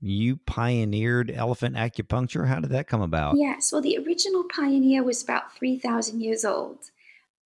you 0.00 0.36
pioneered 0.36 1.30
elephant 1.30 1.76
acupuncture. 1.76 2.46
How 2.46 2.60
did 2.60 2.70
that 2.70 2.88
come 2.88 3.02
about? 3.02 3.36
Yes, 3.36 3.70
well, 3.72 3.82
the 3.82 3.98
original 3.98 4.44
pioneer 4.44 5.02
was 5.02 5.22
about 5.22 5.54
3,000 5.56 6.20
years 6.20 6.44
old. 6.44 6.90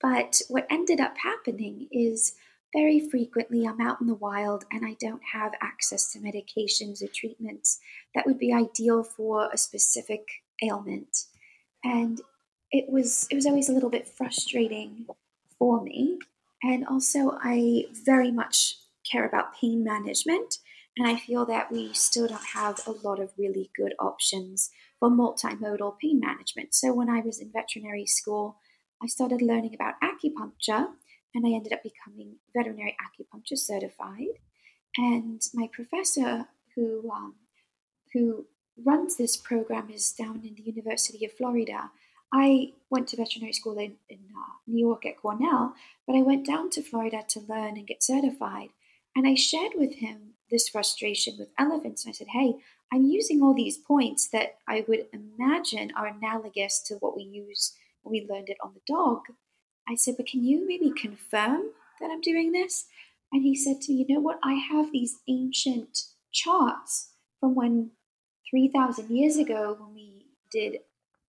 But 0.00 0.42
what 0.49 0.66
ended 0.68 1.00
up 1.00 1.16
happening 1.18 1.88
is 1.90 2.35
very 2.75 3.00
frequently 3.09 3.66
I'm 3.66 3.80
out 3.80 4.00
in 4.00 4.06
the 4.06 4.14
wild 4.14 4.64
and 4.73 4.85
I 4.85 4.97
don't 5.00 5.23
have 5.32 5.52
access 5.61 6.12
to 6.12 6.18
medications 6.18 7.02
or 7.02 7.09
treatments 7.09 7.78
that 8.14 8.26
would 8.26 8.38
be 8.38 8.52
ideal 8.52 9.04
for 9.04 9.49
a 9.52 9.59
specific 9.59 10.26
ailment. 10.62 11.25
And 11.85 12.21
it 12.71 12.87
was 12.88 13.26
it 13.30 13.35
was 13.35 13.47
always 13.47 13.68
a 13.68 13.73
little 13.73 13.90
bit 13.90 14.09
frustrating 14.09 15.06
for 15.59 15.82
me. 15.82 16.18
And 16.62 16.87
also 16.87 17.38
I 17.42 17.85
very 17.92 18.30
much 18.30 18.76
care 19.11 19.26
about 19.26 19.54
pain 19.54 19.85
management. 19.85 20.59
And 20.99 21.08
I 21.08 21.16
feel 21.16 21.46
that 21.46 21.72
we 21.72 21.92
still 21.94 22.28
don't 22.28 22.49
have 22.54 22.80
a 22.87 22.90
lot 22.90 23.18
of 23.18 23.32
really 23.38 23.70
good 23.75 23.94
options 23.99 24.70
for 25.00 25.11
multimodal 25.11 25.99
pain 25.99 26.20
management. 26.20 26.75
So 26.75 26.92
when 26.92 27.08
I 27.08 27.20
was 27.20 27.40
in 27.40 27.50
veterinary 27.50 28.06
school, 28.06 28.58
I 29.02 29.06
started 29.06 29.42
learning 29.42 29.75
about 29.75 29.94
acupuncture 30.02 30.88
and 31.34 31.46
I 31.46 31.50
ended 31.50 31.72
up 31.72 31.82
becoming 31.82 32.37
veterinary 32.54 32.96
acupuncture 33.00 33.56
certified. 33.56 34.38
And 34.96 35.40
my 35.54 35.68
professor, 35.72 36.46
who 36.76 37.11
um, 37.11 37.34
who 38.12 38.46
runs 38.84 39.16
this 39.16 39.37
program, 39.37 39.88
is 39.90 40.12
down 40.12 40.42
in 40.44 40.54
the 40.54 40.62
University 40.62 41.25
of 41.25 41.32
Florida. 41.32 41.90
I 42.34 42.72
went 42.90 43.08
to 43.08 43.16
veterinary 43.16 43.52
school 43.52 43.78
in, 43.78 43.96
in 44.08 44.20
uh, 44.37 44.52
New 44.66 44.87
York 44.87 45.04
at 45.04 45.20
Cornell, 45.20 45.75
but 46.06 46.16
I 46.16 46.22
went 46.22 46.46
down 46.46 46.70
to 46.70 46.82
Florida 46.82 47.22
to 47.28 47.40
learn 47.40 47.76
and 47.76 47.87
get 47.87 48.02
certified. 48.02 48.68
And 49.14 49.26
I 49.26 49.34
shared 49.34 49.72
with 49.75 49.96
him 49.96 50.34
this 50.52 50.68
frustration 50.68 51.35
with 51.38 51.49
elephants. 51.59 52.04
And 52.04 52.12
I 52.12 52.14
said, 52.14 52.28
Hey, 52.28 52.54
I'm 52.92 53.06
using 53.06 53.42
all 53.42 53.54
these 53.54 53.78
points 53.78 54.28
that 54.28 54.59
I 54.68 54.85
would 54.87 55.06
imagine 55.12 55.92
are 55.97 56.06
analogous 56.06 56.80
to 56.87 56.94
what 56.97 57.16
we 57.16 57.25
use 57.25 57.73
when 58.02 58.12
we 58.12 58.28
learned 58.28 58.50
it 58.50 58.59
on 58.62 58.75
the 58.75 58.92
dog. 58.92 59.23
I 59.88 59.97
said, 59.97 60.14
But 60.16 60.26
can 60.26 60.44
you 60.44 60.66
maybe 60.66 60.90
confirm 60.90 61.62
that 62.00 62.11
I'm 62.11 62.21
doing 62.21 62.52
this? 62.52 62.85
And 63.32 63.42
he 63.42 63.56
said 63.56 63.80
to 63.82 63.92
me, 63.92 64.04
You 64.06 64.14
know 64.14 64.21
what? 64.21 64.38
I 64.44 64.54
have 64.54 64.92
these 64.92 65.18
ancient 65.28 66.04
charts 66.30 67.11
from 67.40 67.54
when 67.54 67.90
3,000 68.50 69.11
years 69.11 69.37
ago 69.37 69.76
when 69.80 69.94
we 69.94 70.26
did 70.50 70.80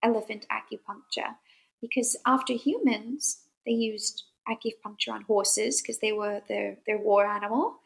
elephant 0.04 0.46
acupuncture 0.52 1.36
because 1.82 2.16
after 2.26 2.54
humans, 2.54 3.40
they 3.66 3.72
used 3.72 4.24
acupuncture 4.48 5.14
on 5.14 5.22
horses 5.24 5.82
because 5.82 6.00
they 6.00 6.12
were 6.12 6.42
their, 6.48 6.78
their 6.86 6.98
war 6.98 7.26
animal. 7.26 7.80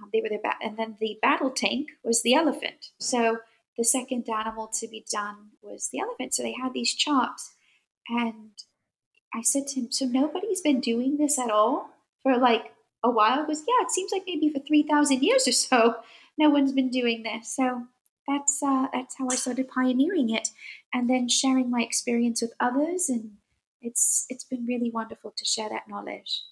Um, 0.00 0.10
they 0.12 0.20
were 0.20 0.28
their 0.28 0.40
and 0.62 0.76
then 0.76 0.96
the 1.00 1.18
battle 1.22 1.50
tank 1.50 1.88
was 2.04 2.22
the 2.22 2.34
elephant. 2.34 2.90
So 2.98 3.38
the 3.76 3.84
second 3.84 4.28
animal 4.28 4.68
to 4.80 4.88
be 4.88 5.04
done 5.10 5.50
was 5.62 5.88
the 5.90 6.00
elephant. 6.00 6.34
So 6.34 6.42
they 6.42 6.54
had 6.60 6.72
these 6.74 6.94
chops, 6.94 7.54
and 8.08 8.50
I 9.34 9.42
said 9.42 9.66
to 9.68 9.80
him, 9.80 9.92
"So 9.92 10.06
nobody's 10.06 10.60
been 10.60 10.80
doing 10.80 11.16
this 11.16 11.38
at 11.38 11.50
all 11.50 11.90
for 12.22 12.36
like 12.36 12.72
a 13.02 13.10
while?" 13.10 13.40
He 13.40 13.46
goes, 13.46 13.64
"Yeah, 13.66 13.82
it 13.82 13.90
seems 13.90 14.12
like 14.12 14.24
maybe 14.26 14.50
for 14.50 14.60
three 14.60 14.82
thousand 14.82 15.22
years 15.22 15.46
or 15.46 15.52
so, 15.52 15.96
no 16.38 16.50
one's 16.50 16.72
been 16.72 16.90
doing 16.90 17.22
this." 17.22 17.54
So 17.54 17.86
that's 18.26 18.62
uh, 18.62 18.88
that's 18.92 19.16
how 19.16 19.28
I 19.30 19.36
started 19.36 19.68
pioneering 19.68 20.30
it, 20.30 20.50
and 20.92 21.08
then 21.08 21.28
sharing 21.28 21.70
my 21.70 21.82
experience 21.82 22.42
with 22.42 22.52
others, 22.60 23.08
and 23.08 23.32
it's 23.80 24.26
it's 24.28 24.44
been 24.44 24.66
really 24.66 24.90
wonderful 24.90 25.32
to 25.36 25.44
share 25.44 25.68
that 25.68 25.88
knowledge. 25.88 26.42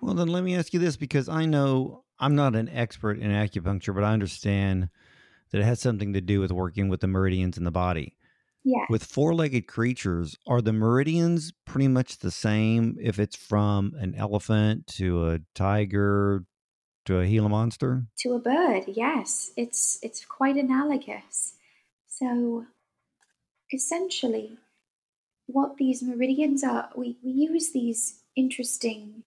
Well, 0.00 0.14
then 0.14 0.28
let 0.28 0.44
me 0.44 0.54
ask 0.54 0.74
you 0.74 0.80
this 0.80 0.96
because 0.96 1.28
I 1.28 1.46
know 1.46 2.04
I'm 2.18 2.34
not 2.34 2.56
an 2.56 2.68
expert 2.68 3.18
in 3.18 3.30
acupuncture, 3.30 3.94
but 3.94 4.04
I 4.04 4.12
understand 4.12 4.88
that 5.50 5.60
it 5.60 5.64
has 5.64 5.80
something 5.80 6.12
to 6.14 6.20
do 6.20 6.40
with 6.40 6.50
working 6.50 6.88
with 6.88 7.00
the 7.00 7.06
meridians 7.06 7.58
in 7.58 7.64
the 7.64 7.70
body. 7.70 8.16
Yeah. 8.64 8.84
With 8.90 9.04
four 9.04 9.34
legged 9.34 9.68
creatures, 9.68 10.36
are 10.46 10.60
the 10.60 10.72
meridians 10.72 11.52
pretty 11.64 11.88
much 11.88 12.18
the 12.18 12.32
same 12.32 12.96
if 13.00 13.18
it's 13.20 13.36
from 13.36 13.92
an 13.98 14.14
elephant 14.16 14.88
to 14.96 15.28
a 15.30 15.38
tiger 15.54 16.44
to 17.04 17.20
a 17.20 17.26
Gila 17.26 17.48
monster? 17.48 18.06
To 18.20 18.32
a 18.34 18.40
bird, 18.40 18.84
yes. 18.88 19.52
It's 19.56 20.00
it's 20.02 20.24
quite 20.24 20.56
analogous. 20.56 21.54
So 22.08 22.66
essentially 23.72 24.58
what 25.46 25.76
these 25.76 26.02
meridians 26.02 26.64
are, 26.64 26.90
we, 26.96 27.16
we 27.22 27.30
use 27.30 27.72
these 27.72 28.20
interesting, 28.34 29.22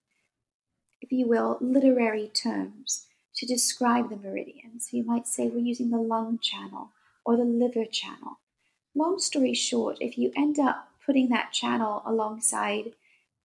if 1.10 1.18
you 1.18 1.26
will, 1.26 1.58
literary 1.60 2.28
terms 2.28 3.06
to 3.34 3.44
describe 3.44 4.10
the 4.10 4.16
meridians. 4.16 4.92
You 4.92 5.02
might 5.02 5.26
say 5.26 5.48
we're 5.48 5.58
using 5.58 5.90
the 5.90 5.98
lung 5.98 6.38
channel 6.40 6.90
or 7.24 7.36
the 7.36 7.44
liver 7.44 7.84
channel. 7.84 8.38
Long 8.94 9.18
story 9.18 9.54
short, 9.54 9.98
if 10.00 10.16
you 10.16 10.32
end 10.36 10.60
up 10.60 10.88
putting 11.04 11.28
that 11.30 11.52
channel 11.52 12.02
alongside 12.06 12.92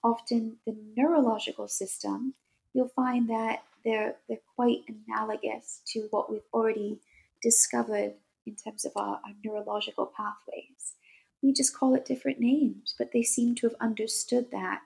often 0.04 0.58
the 0.68 0.76
neurological 0.96 1.68
system, 1.68 2.36
you'll 2.74 2.90
find 2.90 3.28
that 3.30 3.64
they're, 3.84 4.16
they're 4.28 4.38
quite 4.56 4.84
analogous 4.88 5.82
to 5.88 6.08
what 6.12 6.32
we've 6.32 6.42
already 6.54 7.00
discovered 7.42 8.14
in 8.46 8.56
terms 8.56 8.86
of 8.86 8.92
our, 8.96 9.20
our 9.24 9.34
neurological 9.44 10.06
pathways. 10.06 10.94
We 11.42 11.52
just 11.52 11.76
call 11.76 11.96
it 11.96 12.06
different 12.06 12.40
names, 12.40 12.94
but 12.98 13.12
they 13.12 13.24
seem 13.24 13.56
to 13.56 13.68
have 13.68 13.76
understood 13.80 14.52
that 14.52 14.82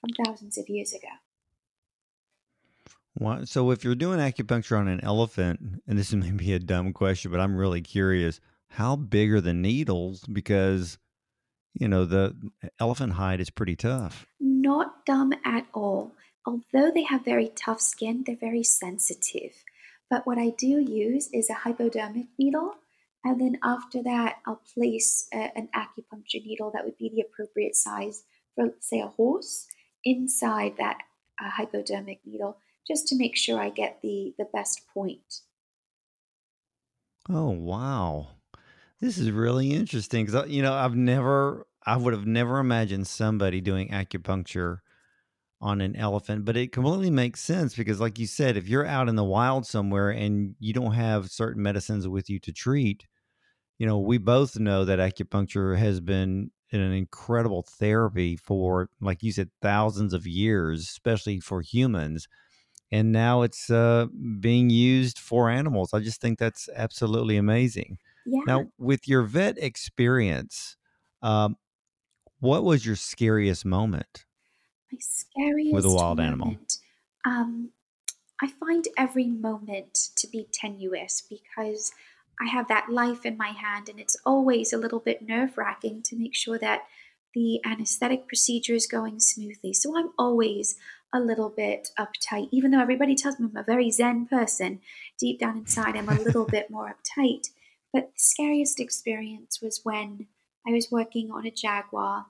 from 0.00 0.10
thousands 0.24 0.56
of 0.56 0.70
years 0.70 0.94
ago. 0.94 1.08
So 3.44 3.70
if 3.70 3.84
you're 3.84 3.94
doing 3.94 4.18
acupuncture 4.18 4.78
on 4.78 4.88
an 4.88 5.00
elephant, 5.02 5.82
and 5.86 5.98
this 5.98 6.12
may 6.12 6.30
be 6.30 6.52
a 6.52 6.58
dumb 6.58 6.92
question, 6.92 7.30
but 7.30 7.40
I'm 7.40 7.56
really 7.56 7.82
curious, 7.82 8.40
how 8.68 8.96
big 8.96 9.32
are 9.32 9.40
the 9.40 9.54
needles? 9.54 10.24
Because 10.24 10.98
you 11.74 11.88
know 11.88 12.04
the 12.04 12.34
elephant 12.78 13.14
hide 13.14 13.40
is 13.40 13.50
pretty 13.50 13.76
tough. 13.76 14.26
Not 14.40 15.06
dumb 15.06 15.32
at 15.44 15.66
all 15.72 16.12
although 16.46 16.90
they 16.90 17.04
have 17.04 17.24
very 17.24 17.48
tough 17.48 17.80
skin, 17.80 18.24
they're 18.26 18.36
very 18.36 18.62
sensitive. 18.62 19.52
But 20.10 20.26
what 20.26 20.38
I 20.38 20.50
do 20.50 20.78
use 20.78 21.28
is 21.32 21.48
a 21.48 21.54
hypodermic 21.54 22.26
needle. 22.38 22.74
And 23.24 23.40
then 23.40 23.58
after 23.62 24.02
that, 24.02 24.38
I'll 24.46 24.62
place 24.74 25.28
a, 25.32 25.56
an 25.56 25.68
acupuncture 25.74 26.44
needle 26.44 26.70
that 26.74 26.84
would 26.84 26.98
be 26.98 27.08
the 27.08 27.22
appropriate 27.22 27.76
size 27.76 28.24
for, 28.54 28.72
say, 28.80 29.00
a 29.00 29.06
horse 29.06 29.66
inside 30.04 30.76
that 30.78 30.98
uh, 31.42 31.50
hypodermic 31.50 32.20
needle 32.26 32.58
just 32.86 33.08
to 33.08 33.16
make 33.16 33.36
sure 33.36 33.60
I 33.60 33.70
get 33.70 34.00
the, 34.02 34.34
the 34.38 34.46
best 34.46 34.86
point. 34.88 35.42
Oh, 37.28 37.50
wow. 37.50 38.30
This 39.00 39.18
is 39.18 39.30
really 39.30 39.72
interesting 39.72 40.26
because, 40.26 40.48
you 40.50 40.62
know, 40.62 40.74
I've 40.74 40.96
never, 40.96 41.66
I 41.86 41.96
would 41.96 42.14
have 42.14 42.26
never 42.26 42.58
imagined 42.58 43.06
somebody 43.08 43.60
doing 43.60 43.90
acupuncture 43.90 44.78
on 45.60 45.80
an 45.80 45.96
elephant, 45.96 46.44
but 46.44 46.56
it 46.56 46.72
completely 46.72 47.10
makes 47.10 47.40
sense 47.40 47.76
because, 47.76 48.00
like 48.00 48.18
you 48.18 48.26
said, 48.26 48.56
if 48.56 48.68
you're 48.68 48.86
out 48.86 49.08
in 49.08 49.16
the 49.16 49.24
wild 49.24 49.66
somewhere 49.66 50.10
and 50.10 50.56
you 50.60 50.72
don't 50.72 50.94
have 50.94 51.30
certain 51.30 51.62
medicines 51.62 52.08
with 52.08 52.30
you 52.30 52.40
to 52.40 52.52
treat, 52.52 53.06
you 53.78 53.86
know, 53.86 53.98
we 53.98 54.18
both 54.18 54.58
know 54.58 54.84
that 54.84 54.98
acupuncture 54.98 55.76
has 55.78 56.00
been 56.00 56.50
an 56.72 56.80
incredible 56.80 57.62
therapy 57.62 58.36
for, 58.36 58.88
like 59.00 59.22
you 59.22 59.32
said, 59.32 59.50
thousands 59.60 60.14
of 60.14 60.26
years, 60.26 60.82
especially 60.82 61.40
for 61.40 61.60
humans. 61.62 62.28
And 62.92 63.10
now 63.10 63.40
it's 63.42 63.70
uh, 63.70 64.06
being 64.38 64.68
used 64.68 65.18
for 65.18 65.48
animals. 65.48 65.94
I 65.94 66.00
just 66.00 66.20
think 66.20 66.38
that's 66.38 66.68
absolutely 66.76 67.38
amazing. 67.38 67.98
Yeah. 68.26 68.40
Now, 68.46 68.66
with 68.78 69.08
your 69.08 69.22
vet 69.22 69.56
experience, 69.58 70.76
um, 71.22 71.56
what 72.40 72.64
was 72.64 72.84
your 72.84 72.96
scariest 72.96 73.64
moment? 73.64 74.26
my 74.92 74.98
scariest 75.00 75.74
with 75.74 75.84
a 75.86 75.90
wild 75.90 76.18
moment, 76.18 76.28
animal? 76.28 76.56
Um, 77.24 77.70
I 78.42 78.48
find 78.48 78.86
every 78.98 79.26
moment 79.26 79.94
to 80.16 80.26
be 80.26 80.48
tenuous 80.52 81.22
because 81.22 81.92
I 82.40 82.48
have 82.48 82.68
that 82.68 82.90
life 82.90 83.24
in 83.24 83.36
my 83.36 83.50
hand, 83.50 83.88
and 83.88 83.98
it's 84.00 84.16
always 84.26 84.72
a 84.72 84.78
little 84.78 85.00
bit 85.00 85.22
nerve 85.22 85.56
wracking 85.56 86.02
to 86.04 86.16
make 86.16 86.34
sure 86.34 86.58
that 86.58 86.82
the 87.34 87.60
anesthetic 87.64 88.26
procedure 88.26 88.74
is 88.74 88.86
going 88.86 89.20
smoothly. 89.20 89.72
So 89.72 89.96
I'm 89.96 90.10
always 90.18 90.76
a 91.12 91.20
little 91.20 91.50
bit 91.50 91.90
uptight, 91.98 92.48
even 92.50 92.70
though 92.70 92.80
everybody 92.80 93.14
tells 93.14 93.38
me 93.38 93.48
I'm 93.50 93.56
a 93.56 93.62
very 93.62 93.90
zen 93.90 94.26
person. 94.26 94.80
Deep 95.18 95.40
down 95.40 95.58
inside, 95.58 95.96
I'm 95.96 96.08
a 96.08 96.14
little 96.14 96.46
bit 96.46 96.70
more 96.70 96.94
uptight. 96.94 97.48
But 97.92 98.12
the 98.14 98.20
scariest 98.20 98.80
experience 98.80 99.60
was 99.60 99.80
when 99.82 100.26
I 100.66 100.70
was 100.70 100.90
working 100.90 101.30
on 101.30 101.46
a 101.46 101.50
jaguar 101.50 102.26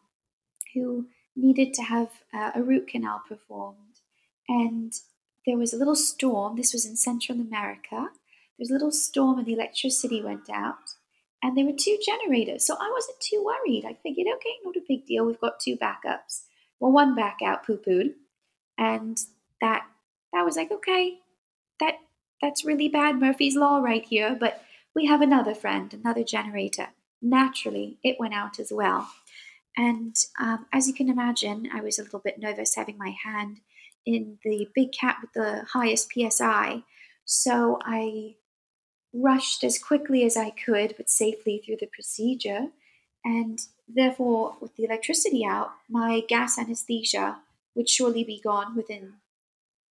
who 0.75 1.07
needed 1.37 1.73
to 1.75 1.83
have 1.83 2.09
uh, 2.35 2.51
a 2.55 2.63
root 2.63 2.89
canal 2.89 3.23
performed. 3.29 4.01
And 4.49 4.93
there 5.47 5.57
was 5.57 5.73
a 5.73 5.77
little 5.77 5.97
storm. 5.97 6.57
This 6.57 6.73
was 6.73 6.85
in 6.85 6.97
Central 6.97 7.41
America. 7.41 7.91
There 7.91 8.59
was 8.59 8.71
a 8.71 8.75
little 8.75 8.93
storm 8.93 9.39
and 9.39 9.47
the 9.47 9.55
electricity 9.55 10.23
went 10.23 10.51
out. 10.51 10.97
And 11.43 11.57
there 11.57 11.65
were 11.65 11.73
two 11.73 11.99
generators. 12.05 12.67
So 12.67 12.75
I 12.75 12.91
wasn't 12.95 13.21
too 13.21 13.45
worried. 13.45 13.85
I 13.85 13.97
figured, 14.03 14.29
okay, 14.37 14.55
not 14.65 14.77
a 14.77 14.83
big 14.87 15.07
deal. 15.07 15.25
We've 15.25 15.41
got 15.41 15.61
two 15.61 15.77
backups. 15.77 16.43
Well, 16.79 16.93
one 16.93 17.15
back 17.15 17.39
out 17.45 17.67
poo 17.67 17.79
pooed. 17.79 18.15
And 18.79 19.19
that 19.61 19.85
that 20.33 20.45
was 20.45 20.57
like, 20.57 20.71
okay, 20.71 21.19
that 21.81 21.95
that's 22.41 22.65
really 22.65 22.89
bad 22.89 23.21
Murphy's 23.21 23.57
Law 23.57 23.79
right 23.79 24.05
here. 24.05 24.37
But 24.39 24.63
we 24.95 25.07
have 25.07 25.21
another 25.21 25.55
friend, 25.55 25.93
another 25.95 26.25
generator. 26.25 26.89
Naturally, 27.21 27.99
it 28.03 28.19
went 28.19 28.35
out 28.35 28.59
as 28.59 28.73
well. 28.73 29.09
And 29.77 30.17
um, 30.39 30.67
as 30.73 30.87
you 30.87 30.95
can 30.95 31.09
imagine, 31.09 31.69
I 31.73 31.81
was 31.81 31.99
a 31.99 32.03
little 32.03 32.19
bit 32.19 32.39
nervous 32.39 32.75
having 32.75 32.99
my 32.99 33.15
hand 33.25 33.61
in 34.05 34.39
the 34.45 34.69
big 34.75 34.93
cat 34.93 35.19
with 35.23 35.33
the 35.33 35.65
highest 35.73 36.11
PSI. 36.13 36.83
So 37.25 37.79
I 37.85 38.35
rushed 39.15 39.63
as 39.65 39.79
quickly 39.79 40.25
as 40.25 40.37
I 40.37 40.51
could, 40.51 40.95
but 40.97 41.09
safely 41.09 41.63
through 41.65 41.77
the 41.81 41.87
procedure. 41.87 42.69
And 43.25 43.61
therefore, 43.89 44.57
with 44.61 44.77
the 44.77 44.85
electricity 44.85 45.45
out, 45.45 45.73
my 45.89 46.23
gas 46.29 46.59
anesthesia 46.59 47.39
would 47.75 47.89
surely 47.89 48.25
be 48.25 48.41
gone 48.41 48.77
within 48.77 49.15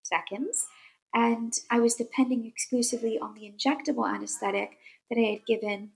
seconds. 0.03 0.67
And 1.13 1.53
I 1.69 1.79
was 1.79 1.95
depending 1.95 2.45
exclusively 2.45 3.19
on 3.19 3.33
the 3.33 3.51
injectable 3.51 4.09
anesthetic 4.09 4.77
that 5.09 5.17
I 5.17 5.31
had 5.31 5.45
given 5.45 5.91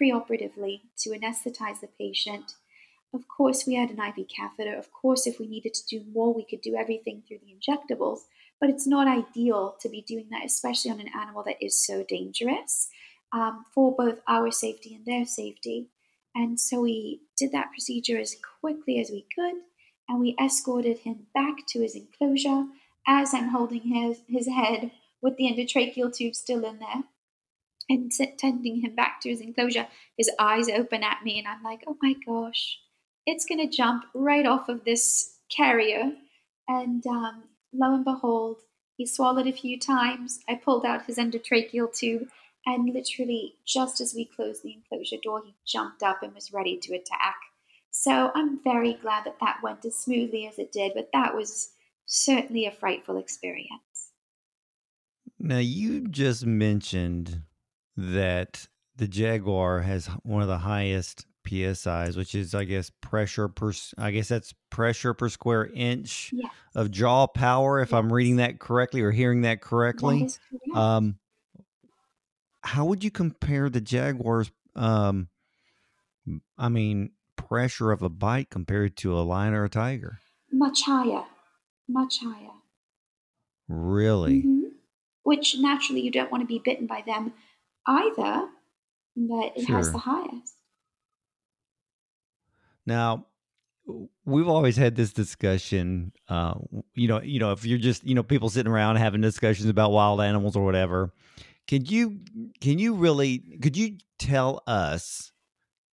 preoperatively 0.00 0.80
to 0.98 1.10
anesthetize 1.10 1.80
the 1.80 1.88
patient. 1.98 2.54
Of 3.14 3.28
course, 3.28 3.66
we 3.66 3.74
had 3.74 3.90
an 3.90 4.00
IV 4.00 4.26
catheter. 4.34 4.76
Of 4.76 4.92
course, 4.92 5.26
if 5.26 5.38
we 5.38 5.46
needed 5.46 5.74
to 5.74 5.86
do 5.86 6.04
more, 6.12 6.32
we 6.32 6.44
could 6.44 6.62
do 6.62 6.74
everything 6.74 7.22
through 7.26 7.38
the 7.44 7.54
injectables. 7.54 8.20
But 8.60 8.70
it's 8.70 8.86
not 8.86 9.08
ideal 9.08 9.76
to 9.80 9.88
be 9.88 10.02
doing 10.02 10.28
that, 10.30 10.44
especially 10.44 10.90
on 10.90 11.00
an 11.00 11.10
animal 11.14 11.42
that 11.44 11.62
is 11.62 11.84
so 11.84 12.04
dangerous 12.04 12.88
um, 13.32 13.64
for 13.74 13.94
both 13.94 14.20
our 14.28 14.50
safety 14.50 14.94
and 14.94 15.04
their 15.04 15.26
safety. 15.26 15.88
And 16.34 16.58
so 16.58 16.80
we 16.80 17.20
did 17.36 17.52
that 17.52 17.70
procedure 17.70 18.18
as 18.18 18.36
quickly 18.60 18.98
as 19.00 19.10
we 19.10 19.26
could, 19.34 19.54
and 20.12 20.20
we 20.20 20.36
escorted 20.38 20.98
him 20.98 21.26
back 21.32 21.66
to 21.66 21.80
his 21.80 21.96
enclosure 21.96 22.66
as 23.08 23.32
I'm 23.32 23.48
holding 23.48 23.80
his, 23.80 24.20
his 24.28 24.46
head 24.46 24.90
with 25.22 25.38
the 25.38 25.44
endotracheal 25.44 26.14
tube 26.14 26.34
still 26.34 26.66
in 26.66 26.78
there 26.80 27.04
and 27.88 28.12
tending 28.38 28.82
him 28.82 28.94
back 28.94 29.22
to 29.22 29.30
his 29.30 29.40
enclosure, 29.40 29.88
his 30.18 30.30
eyes 30.38 30.68
open 30.68 31.02
at 31.02 31.22
me, 31.24 31.38
and 31.38 31.48
I'm 31.48 31.62
like, 31.62 31.82
oh 31.86 31.96
my 32.02 32.14
gosh, 32.26 32.78
it's 33.24 33.46
going 33.46 33.66
to 33.66 33.74
jump 33.74 34.04
right 34.14 34.44
off 34.44 34.68
of 34.68 34.84
this 34.84 35.38
carrier. 35.54 36.12
And 36.68 37.04
um, 37.06 37.44
lo 37.72 37.94
and 37.94 38.04
behold, 38.04 38.58
he 38.98 39.06
swallowed 39.06 39.46
a 39.46 39.52
few 39.52 39.80
times. 39.80 40.40
I 40.46 40.56
pulled 40.56 40.84
out 40.84 41.06
his 41.06 41.16
endotracheal 41.16 41.94
tube, 41.94 42.28
and 42.66 42.92
literally, 42.92 43.54
just 43.66 44.00
as 44.00 44.14
we 44.14 44.26
closed 44.26 44.62
the 44.62 44.74
enclosure 44.74 45.16
door, 45.22 45.42
he 45.44 45.54
jumped 45.66 46.02
up 46.02 46.22
and 46.22 46.34
was 46.34 46.52
ready 46.52 46.76
to 46.76 46.94
attack. 46.94 47.36
So 47.92 48.32
I'm 48.34 48.58
very 48.64 48.94
glad 48.94 49.26
that 49.26 49.36
that 49.40 49.58
went 49.62 49.84
as 49.84 49.96
smoothly 49.96 50.46
as 50.46 50.58
it 50.58 50.72
did, 50.72 50.92
but 50.94 51.10
that 51.12 51.36
was 51.36 51.68
certainly 52.06 52.64
a 52.64 52.72
frightful 52.72 53.18
experience. 53.18 54.12
Now, 55.38 55.58
you 55.58 56.08
just 56.08 56.46
mentioned 56.46 57.42
that 57.96 58.66
the 58.96 59.06
Jaguar 59.06 59.80
has 59.80 60.06
one 60.22 60.40
of 60.40 60.48
the 60.48 60.58
highest 60.58 61.26
psi's, 61.46 62.16
which 62.16 62.34
is, 62.34 62.54
I 62.54 62.64
guess, 62.64 62.90
pressure 63.02 63.48
per. 63.48 63.72
I 63.98 64.10
guess 64.10 64.28
that's 64.28 64.54
pressure 64.70 65.12
per 65.12 65.28
square 65.28 65.68
inch 65.74 66.30
yes. 66.32 66.50
of 66.74 66.90
jaw 66.90 67.26
power. 67.26 67.80
If 67.80 67.90
yes. 67.90 67.98
I'm 67.98 68.10
reading 68.10 68.36
that 68.36 68.58
correctly 68.58 69.02
or 69.02 69.10
hearing 69.10 69.42
that 69.42 69.60
correctly, 69.60 70.30
that 70.50 70.80
um, 70.80 71.18
how 72.62 72.86
would 72.86 73.04
you 73.04 73.10
compare 73.10 73.68
the 73.68 73.82
Jaguar's? 73.82 74.50
Um, 74.74 75.28
I 76.56 76.68
mean, 76.68 77.10
pressure 77.52 77.92
of 77.92 78.00
a 78.00 78.08
bite 78.08 78.48
compared 78.48 78.96
to 78.96 79.12
a 79.12 79.20
lion 79.20 79.52
or 79.52 79.64
a 79.64 79.68
tiger? 79.68 80.18
Much 80.50 80.84
higher, 80.84 81.24
much 81.86 82.20
higher. 82.20 82.48
Really? 83.68 84.42
Mm-hmm. 84.42 84.68
Which 85.24 85.56
naturally 85.58 86.00
you 86.00 86.10
don't 86.10 86.32
want 86.32 86.40
to 86.40 86.46
be 86.46 86.62
bitten 86.64 86.86
by 86.86 87.02
them 87.06 87.34
either, 87.86 88.48
but 89.14 89.52
it 89.54 89.66
sure. 89.66 89.76
has 89.76 89.92
the 89.92 89.98
highest. 89.98 90.54
Now, 92.86 93.26
we've 94.24 94.48
always 94.48 94.78
had 94.78 94.96
this 94.96 95.12
discussion. 95.12 96.12
Uh, 96.30 96.54
you 96.94 97.06
know, 97.06 97.20
you 97.20 97.38
know, 97.38 97.52
if 97.52 97.66
you're 97.66 97.78
just 97.78 98.02
you 98.02 98.14
know 98.14 98.22
people 98.22 98.48
sitting 98.48 98.72
around 98.72 98.96
having 98.96 99.20
discussions 99.20 99.68
about 99.68 99.92
wild 99.92 100.22
animals 100.22 100.56
or 100.56 100.64
whatever, 100.64 101.12
can 101.68 101.84
you 101.84 102.20
can 102.62 102.78
you 102.78 102.94
really 102.94 103.38
could 103.60 103.76
you 103.76 103.98
tell 104.18 104.62
us 104.66 105.32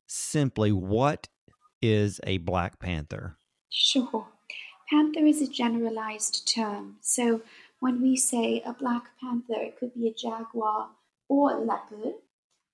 simply 0.08 0.72
what 0.72 1.28
is 1.82 2.20
a 2.26 2.38
black 2.38 2.80
panther? 2.80 3.38
Sure. 3.70 4.28
Panther 4.90 5.26
is 5.26 5.42
a 5.42 5.48
generalized 5.48 6.48
term. 6.48 6.98
So 7.02 7.42
when 7.80 8.02
we 8.02 8.16
say 8.18 8.62
a 8.66 8.74
black 8.74 9.12
panther, 9.20 9.56
it 9.58 9.78
could 9.80 9.94
be 9.94 10.08
a 10.08 10.14
jaguar 10.14 10.90
or 11.28 11.52
a 11.54 11.60
leopard. 11.60 12.16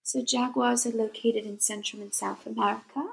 So 0.04 0.24
jaguars 0.24 0.86
are 0.86 0.92
located 0.92 1.46
in 1.46 1.60
Central 1.60 2.02
and 2.02 2.14
South 2.14 2.46
America. 2.46 3.04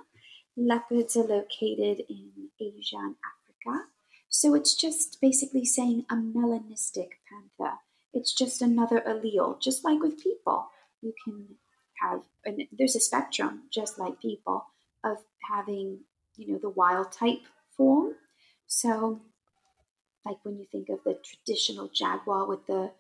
Leopards 0.57 1.17
are 1.17 1.25
located 1.25 2.05
in 2.09 2.51
Asia 2.61 2.97
and 2.99 3.17
Africa. 3.25 3.87
So 4.29 4.55
it's 4.55 4.75
just 4.75 5.21
basically 5.21 5.65
saying 5.65 6.05
a 6.11 6.15
melanistic 6.15 7.11
panther. 7.29 7.79
It's 8.15 8.33
just 8.35 8.63
another 8.63 9.01
allele, 9.01 9.61
just 9.61 9.85
like 9.85 10.01
with 10.01 10.23
people. 10.23 10.69
You 11.01 11.13
can 11.25 11.57
have, 12.03 12.23
and 12.45 12.63
there's 12.71 12.97
a 12.97 13.01
spectrum, 13.01 13.63
just 13.73 13.99
like 13.99 14.21
people, 14.21 14.67
of 15.05 15.19
having, 15.51 16.01
you 16.37 16.53
know, 16.53 16.59
the 16.59 16.71
wild 16.71 17.13
type 17.13 17.43
form. 17.77 18.15
So, 18.67 19.21
like 20.25 20.39
when 20.45 20.59
you 20.59 20.67
think 20.71 20.89
of 20.89 21.01
the 21.05 21.19
traditional 21.23 21.89
jaguar 21.89 22.47
with 22.47 22.67
the 22.67 22.93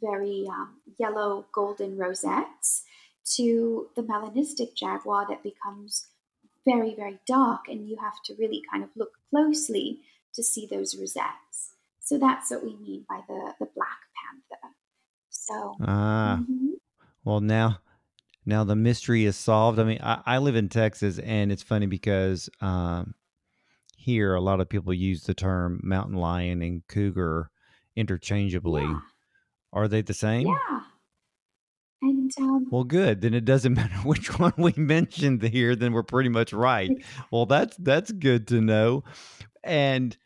very 0.00 0.46
um, 0.48 0.80
yellow 0.98 1.46
golden 1.52 1.98
rosettes, 1.98 2.84
to 3.36 3.88
the 3.96 4.02
melanistic 4.02 4.74
jaguar 4.74 5.26
that 5.28 5.42
becomes 5.42 6.08
very, 6.66 6.94
very 6.94 7.18
dark, 7.26 7.68
and 7.68 7.88
you 7.88 7.96
have 7.96 8.22
to 8.24 8.34
really 8.38 8.62
kind 8.70 8.82
of 8.82 8.90
look 8.96 9.12
closely 9.30 10.00
to 10.34 10.42
see 10.42 10.66
those 10.66 10.96
rosettes. 10.96 11.74
So 12.00 12.18
that's 12.18 12.50
what 12.50 12.64
we 12.64 12.76
mean 12.76 13.04
by 13.08 13.20
the, 13.28 13.54
the 13.60 13.66
black 13.74 13.98
panther. 14.16 14.74
So, 15.28 15.76
ah, 15.82 16.38
mm-hmm. 16.40 16.74
well, 17.24 17.40
now 17.40 17.78
now 18.46 18.64
the 18.64 18.76
mystery 18.76 19.24
is 19.24 19.36
solved. 19.36 19.78
I 19.78 19.84
mean, 19.84 20.00
I, 20.02 20.22
I 20.26 20.38
live 20.38 20.56
in 20.56 20.68
Texas, 20.68 21.18
and 21.18 21.52
it's 21.52 21.62
funny 21.62 21.86
because 21.86 22.48
um, 22.60 23.14
here 23.96 24.34
a 24.34 24.40
lot 24.40 24.60
of 24.60 24.68
people 24.68 24.94
use 24.94 25.24
the 25.24 25.34
term 25.34 25.80
mountain 25.82 26.16
lion 26.16 26.62
and 26.62 26.86
cougar 26.88 27.50
interchangeably. 27.96 28.82
Yeah. 28.82 29.00
Are 29.72 29.88
they 29.88 30.02
the 30.02 30.14
same? 30.14 30.48
Yeah. 30.48 30.80
And 32.02 32.30
um, 32.38 32.66
well, 32.70 32.84
good. 32.84 33.20
Then 33.20 33.34
it 33.34 33.44
doesn't 33.44 33.74
matter 33.76 33.96
which 34.04 34.38
one 34.38 34.54
we 34.56 34.72
mentioned 34.76 35.42
here. 35.42 35.76
Then 35.76 35.92
we're 35.92 36.02
pretty 36.02 36.30
much 36.30 36.52
right. 36.52 36.90
Well, 37.30 37.46
that's 37.46 37.76
that's 37.76 38.10
good 38.10 38.48
to 38.48 38.60
know. 38.60 39.04
And 39.62 40.16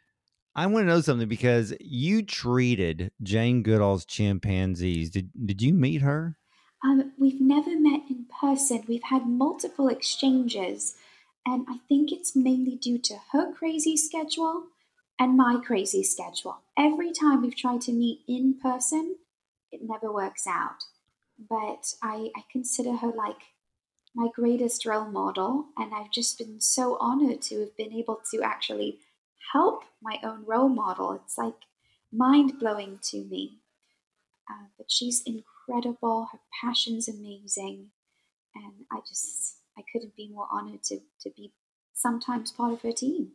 I 0.55 0.67
want 0.67 0.85
to 0.85 0.89
know 0.89 1.01
something 1.01 1.29
because 1.29 1.75
you 1.81 2.23
treated 2.23 3.11
Jane 3.23 3.63
Goodall's 3.63 4.05
chimpanzees. 4.05 5.11
Did 5.11 5.31
did 5.47 5.61
you 5.61 5.75
meet 5.75 6.03
her? 6.03 6.37
Um, 6.85 7.13
we've 7.19 7.41
never 7.41 7.79
met 7.81 8.03
in 8.11 8.27
person. 8.41 8.85
We've 8.87 9.05
had 9.05 9.27
multiple 9.27 9.89
exchanges, 9.89 10.97
and 11.47 11.67
I 11.69 11.79
think 11.89 12.13
it's 12.13 12.37
mainly 12.37 12.77
due 12.77 12.99
to 12.99 13.17
her 13.33 13.53
crazy 13.53 13.97
schedule 13.97 14.65
and 15.19 15.37
my 15.37 15.61
crazy 15.65 16.03
schedule. 16.03 16.59
Every 16.77 17.11
time 17.11 17.41
we've 17.41 17.57
tried 17.57 17.81
to 17.83 17.93
meet 17.93 18.21
in 18.29 18.59
person, 18.61 19.17
it 19.73 19.81
never 19.83 20.13
works 20.13 20.47
out. 20.47 20.85
But 21.39 21.95
I, 22.03 22.31
I 22.37 22.45
consider 22.53 22.97
her 22.97 23.11
like 23.11 23.39
my 24.15 24.29
greatest 24.35 24.85
role 24.85 25.07
model, 25.07 25.67
and 25.79 25.95
I've 25.95 26.11
just 26.11 26.37
been 26.37 26.61
so 26.61 26.99
honored 27.01 27.41
to 27.43 27.61
have 27.61 27.77
been 27.79 27.95
able 27.95 28.21
to 28.31 28.43
actually 28.43 28.99
help 29.53 29.85
my 30.03 30.19
own 30.23 30.45
role 30.45 30.69
model. 30.69 31.13
It's 31.13 31.39
like 31.39 31.55
mind 32.13 32.59
blowing 32.59 32.99
to 33.05 33.25
me. 33.25 33.61
Uh, 34.51 34.67
but 34.77 34.91
she's 34.91 35.23
incredible. 35.23 35.54
Her 35.69 36.41
passion's 36.61 37.09
amazing, 37.09 37.91
and 38.55 38.87
I 38.93 39.01
just 39.01 39.57
I 39.79 39.83
couldn't 39.93 40.17
be 40.17 40.29
more 40.29 40.49
honored 40.51 40.83
to 40.85 41.01
to 41.21 41.31
be 41.31 41.53
sometimes 41.93 42.53
part 42.53 42.73
of 42.73 42.83
her 42.83 42.93
team. 42.93 43.33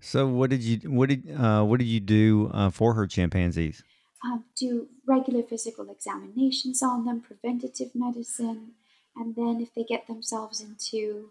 So 0.00 0.26
what 0.28 0.50
did 0.50 0.62
you 0.62 0.90
what 0.90 1.08
did 1.08 1.30
uh, 1.30 1.64
what 1.64 1.78
did 1.78 1.88
you 1.88 2.00
do 2.00 2.50
uh, 2.52 2.70
for 2.70 2.94
her 2.94 3.06
chimpanzees? 3.06 3.82
Um, 4.24 4.44
do 4.56 4.88
regular 5.06 5.42
physical 5.42 5.90
examinations 5.90 6.82
on 6.82 7.04
them, 7.04 7.20
preventative 7.20 7.94
medicine, 7.94 8.72
and 9.14 9.36
then 9.36 9.60
if 9.60 9.74
they 9.74 9.84
get 9.84 10.06
themselves 10.06 10.60
into 10.60 11.30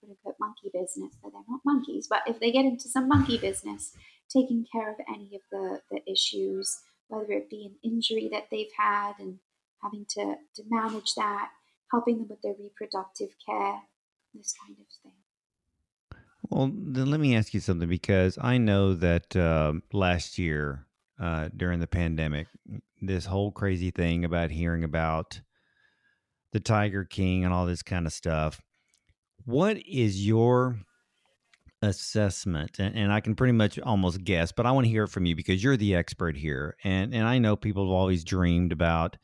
quote 0.00 0.10
unquote 0.10 0.36
monkey 0.40 0.70
business, 0.72 1.14
but 1.22 1.32
they're 1.32 1.42
not 1.48 1.60
monkeys, 1.64 2.06
but 2.08 2.22
if 2.26 2.40
they 2.40 2.50
get 2.50 2.64
into 2.64 2.88
some 2.88 3.08
monkey 3.08 3.38
business, 3.38 3.92
taking 4.28 4.66
care 4.70 4.90
of 4.90 4.96
any 5.08 5.34
of 5.34 5.42
the, 5.50 5.80
the 5.90 6.00
issues, 6.10 6.78
whether 7.08 7.32
it 7.32 7.50
be 7.50 7.66
an 7.66 7.92
injury 7.92 8.28
that 8.32 8.48
they've 8.50 8.72
had 8.76 9.12
and 9.18 9.38
having 9.82 10.06
to, 10.10 10.34
to 10.54 10.62
manage 10.68 11.14
that, 11.16 11.48
helping 11.90 12.18
them 12.18 12.28
with 12.28 12.42
their 12.42 12.54
reproductive 12.58 13.30
care, 13.44 13.80
this 14.34 14.54
kind 14.64 14.76
of 14.78 14.86
thing. 15.02 15.12
Well, 16.48 16.70
then 16.72 17.10
let 17.10 17.20
me 17.20 17.36
ask 17.36 17.54
you 17.54 17.60
something 17.60 17.88
because 17.88 18.38
I 18.40 18.58
know 18.58 18.94
that 18.94 19.34
uh, 19.34 19.74
last 19.92 20.38
year 20.38 20.86
uh, 21.20 21.48
during 21.56 21.80
the 21.80 21.86
pandemic, 21.86 22.46
this 23.00 23.26
whole 23.26 23.50
crazy 23.50 23.90
thing 23.90 24.24
about 24.24 24.50
hearing 24.50 24.84
about 24.84 25.40
the 26.52 26.60
Tiger 26.60 27.04
King 27.04 27.44
and 27.44 27.52
all 27.52 27.66
this 27.66 27.82
kind 27.82 28.06
of 28.06 28.12
stuff. 28.12 28.60
What 29.44 29.78
is 29.86 30.26
your 30.26 30.80
assessment? 31.82 32.78
And, 32.78 32.96
and 32.96 33.12
I 33.12 33.20
can 33.20 33.34
pretty 33.34 33.52
much 33.52 33.78
almost 33.78 34.24
guess, 34.24 34.52
but 34.52 34.66
I 34.66 34.72
want 34.72 34.86
to 34.86 34.90
hear 34.90 35.04
it 35.04 35.10
from 35.10 35.26
you 35.26 35.36
because 35.36 35.62
you're 35.62 35.76
the 35.76 35.94
expert 35.94 36.36
here. 36.36 36.76
And 36.84 37.14
and 37.14 37.26
I 37.26 37.38
know 37.38 37.56
people 37.56 37.84
have 37.84 37.92
always 37.92 38.24
dreamed 38.24 38.72
about 38.72 39.16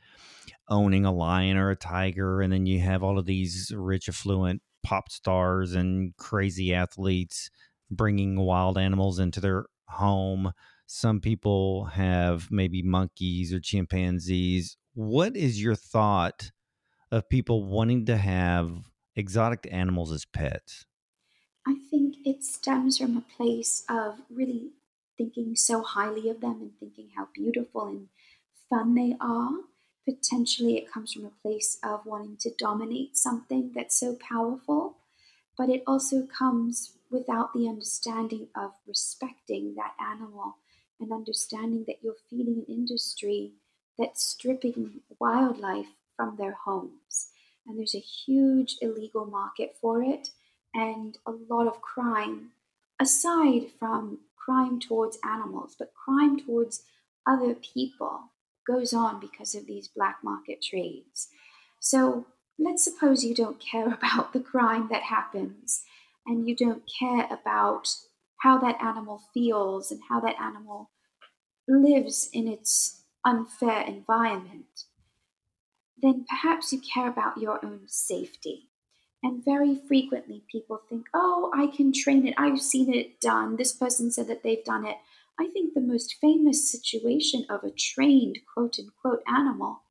owning 0.69 1.05
a 1.05 1.13
lion 1.13 1.57
or 1.57 1.71
a 1.71 1.77
tiger, 1.77 2.41
and 2.41 2.53
then 2.53 2.67
you 2.67 2.81
have 2.81 3.03
all 3.03 3.19
of 3.19 3.27
these 3.27 3.73
rich, 3.75 4.09
affluent 4.09 4.63
pop 4.83 5.11
stars 5.11 5.75
and 5.75 6.17
crazy 6.17 6.75
athletes 6.75 7.51
bringing 7.91 8.41
wild 8.41 8.79
animals 8.79 9.19
into 9.19 9.41
their 9.41 9.67
home 9.87 10.53
some 10.95 11.21
people 11.21 11.87
have 11.87 12.51
maybe 12.51 12.83
monkeys 12.83 13.51
or 13.51 13.61
chimpanzees. 13.61 14.77
What 14.93 15.39
is 15.39 15.63
your 15.63 15.75
thought 15.75 16.51
of 17.11 17.31
people 17.31 17.65
wanting 17.65 18.05
to 18.07 18.19
have 18.19 18.71
exotic 19.17 19.67
animals 19.71 20.13
as 20.13 20.27
pets? 20.27 20.85
I 21.67 21.75
think 21.91 22.17
it 22.25 22.45
stems 22.45 22.99
from 22.99 23.17
a 23.17 23.21
place 23.37 23.85
of 23.89 24.23
really 24.31 24.71
thinking 25.17 25.55
so 25.57 25.83
highly 25.83 26.29
of 26.29 26.41
them 26.41 26.61
and 26.61 26.79
thinking 26.79 27.11
how 27.17 27.29
beautiful 27.35 27.87
and 27.87 28.09
fun 28.69 28.95
they 28.95 29.17
are. 29.21 29.51
Potentially, 30.05 30.77
it 30.77 30.91
comes 30.91 31.13
from 31.13 31.25
a 31.25 31.43
place 31.43 31.79
of 31.83 32.05
wanting 32.05 32.37
to 32.39 32.51
dominate 32.59 33.17
something 33.17 33.71
that's 33.75 33.99
so 33.99 34.17
powerful, 34.17 34.97
but 35.57 35.69
it 35.69 35.85
also 35.87 36.27
comes 36.27 36.95
without 37.11 37.53
the 37.53 37.69
understanding 37.69 38.49
of 38.57 38.73
respecting 38.87 39.75
that 39.77 39.95
animal 40.01 40.57
and 40.99 41.13
understanding 41.13 41.85
that 41.87 41.99
you're 42.03 42.17
feeding 42.29 42.65
an 42.67 42.75
industry 42.75 43.53
that's 43.99 44.25
stripping 44.25 45.03
wildlife 45.21 45.95
from 46.17 46.37
their 46.37 46.57
homes. 46.65 47.29
And 47.67 47.79
there's 47.79 47.95
a 47.95 47.99
huge 47.99 48.77
illegal 48.81 49.27
market 49.27 49.77
for 49.81 50.03
it 50.03 50.31
and 50.75 51.19
a 51.27 51.31
lot 51.31 51.67
of 51.67 51.83
crime, 51.83 52.51
aside 53.01 53.67
from 53.79 54.19
crime 54.37 54.81
towards 54.81 55.19
animals, 55.25 55.77
but 55.79 55.93
crime 55.95 56.39
towards 56.39 56.83
other 57.27 57.55
people 57.55 58.31
goes 58.67 58.93
on 58.93 59.21
because 59.21 59.55
of 59.55 59.67
these 59.67 59.89
black 59.89 60.19
market 60.23 60.63
trades. 60.63 61.29
So 61.81 62.27
let's 62.59 62.85
suppose 62.85 63.25
you 63.25 63.35
don't 63.35 63.61
care 63.61 63.87
about 63.93 64.33
the 64.33 64.41
crime 64.41 64.89
that 64.91 65.03
happens 65.03 65.83
and 66.27 66.49
you 66.49 66.55
don't 66.55 66.83
care 66.99 67.27
about 67.31 67.89
how 68.39 68.59
that 68.59 68.81
animal 68.83 69.23
feels 69.33 69.91
and 69.91 70.01
how 70.09 70.21
that 70.21 70.41
animal 70.41 70.91
lives 71.69 72.29
in 72.33 72.49
its 72.49 73.03
unfair 73.25 73.83
environment, 73.83 74.85
then 76.01 76.25
perhaps 76.29 76.73
you 76.73 76.81
care 76.81 77.09
about 77.09 77.39
your 77.39 77.65
own 77.65 77.83
safety. 77.87 78.69
And 79.23 79.45
very 79.45 79.77
frequently, 79.77 80.43
people 80.51 80.81
think, 80.89 81.07
oh, 81.15 81.53
I 81.55 81.69
can 81.69 81.93
train 81.93 82.27
it. 82.27 82.35
I've 82.37 82.61
seen 82.61 82.93
it 82.93 83.21
done. 83.21 83.57
This 83.57 83.73
person 83.73 84.11
said 84.11 84.27
that 84.27 84.43
they've 84.43 84.65
done 84.65 84.85
it. 84.85 84.97
I 85.39 85.49
think 85.49 85.75
the 85.75 85.81
most 85.81 86.17
famous 86.21 86.71
situation 86.71 87.47
of 87.49 87.63
a 87.63 87.71
trained 87.71 88.41
quote 88.53 88.79
unquote 88.79 89.23
animal 89.27 89.83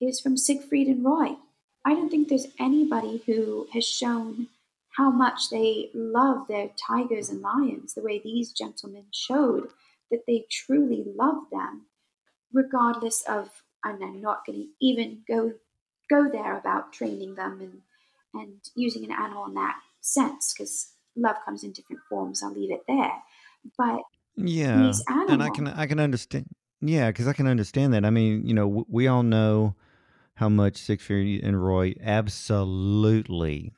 is 0.00 0.20
from 0.20 0.36
Siegfried 0.36 0.88
and 0.88 1.04
Roy. 1.04 1.36
I 1.84 1.94
don't 1.94 2.10
think 2.10 2.28
there's 2.28 2.48
anybody 2.58 3.22
who 3.26 3.66
has 3.72 3.86
shown 3.86 4.48
how 4.96 5.10
much 5.10 5.50
they 5.50 5.90
love 5.94 6.48
their 6.48 6.70
tigers 6.76 7.28
and 7.28 7.40
lions 7.40 7.94
the 7.94 8.02
way 8.02 8.18
these 8.18 8.52
gentlemen 8.52 9.04
showed 9.12 9.68
that 10.10 10.24
they 10.26 10.46
truly 10.50 11.04
love 11.16 11.44
them, 11.52 11.86
regardless 12.52 13.22
of, 13.22 13.62
and 13.84 14.02
I'm 14.02 14.20
not 14.20 14.44
going 14.44 14.58
to 14.58 14.68
even 14.80 15.22
go 15.28 15.52
go 16.08 16.28
there 16.28 16.58
about 16.58 16.92
training 16.92 17.36
them 17.36 17.60
and 17.60 17.82
and 18.34 18.54
using 18.76 19.04
an 19.04 19.12
animal 19.12 19.46
in 19.46 19.54
that 19.54 19.76
sense 20.00 20.52
because 20.52 20.92
love 21.16 21.36
comes 21.44 21.64
in 21.64 21.72
different 21.72 22.00
forms. 22.08 22.42
I'll 22.42 22.52
leave 22.52 22.70
it 22.72 22.82
there. 22.88 23.12
But 23.76 24.00
yeah, 24.36 24.92
and 25.08 25.42
I 25.42 25.50
can 25.50 25.66
I 25.68 25.86
can 25.86 26.00
understand. 26.00 26.46
Yeah, 26.80 27.10
because 27.10 27.26
I 27.28 27.32
can 27.34 27.46
understand 27.46 27.92
that. 27.92 28.04
I 28.06 28.10
mean, 28.10 28.46
you 28.46 28.54
know, 28.54 28.66
w- 28.66 28.86
we 28.88 29.06
all 29.06 29.22
know 29.22 29.74
how 30.36 30.48
much 30.48 30.78
Siegfried 30.78 31.44
and 31.44 31.62
Roy 31.62 31.94
absolutely 32.80 33.72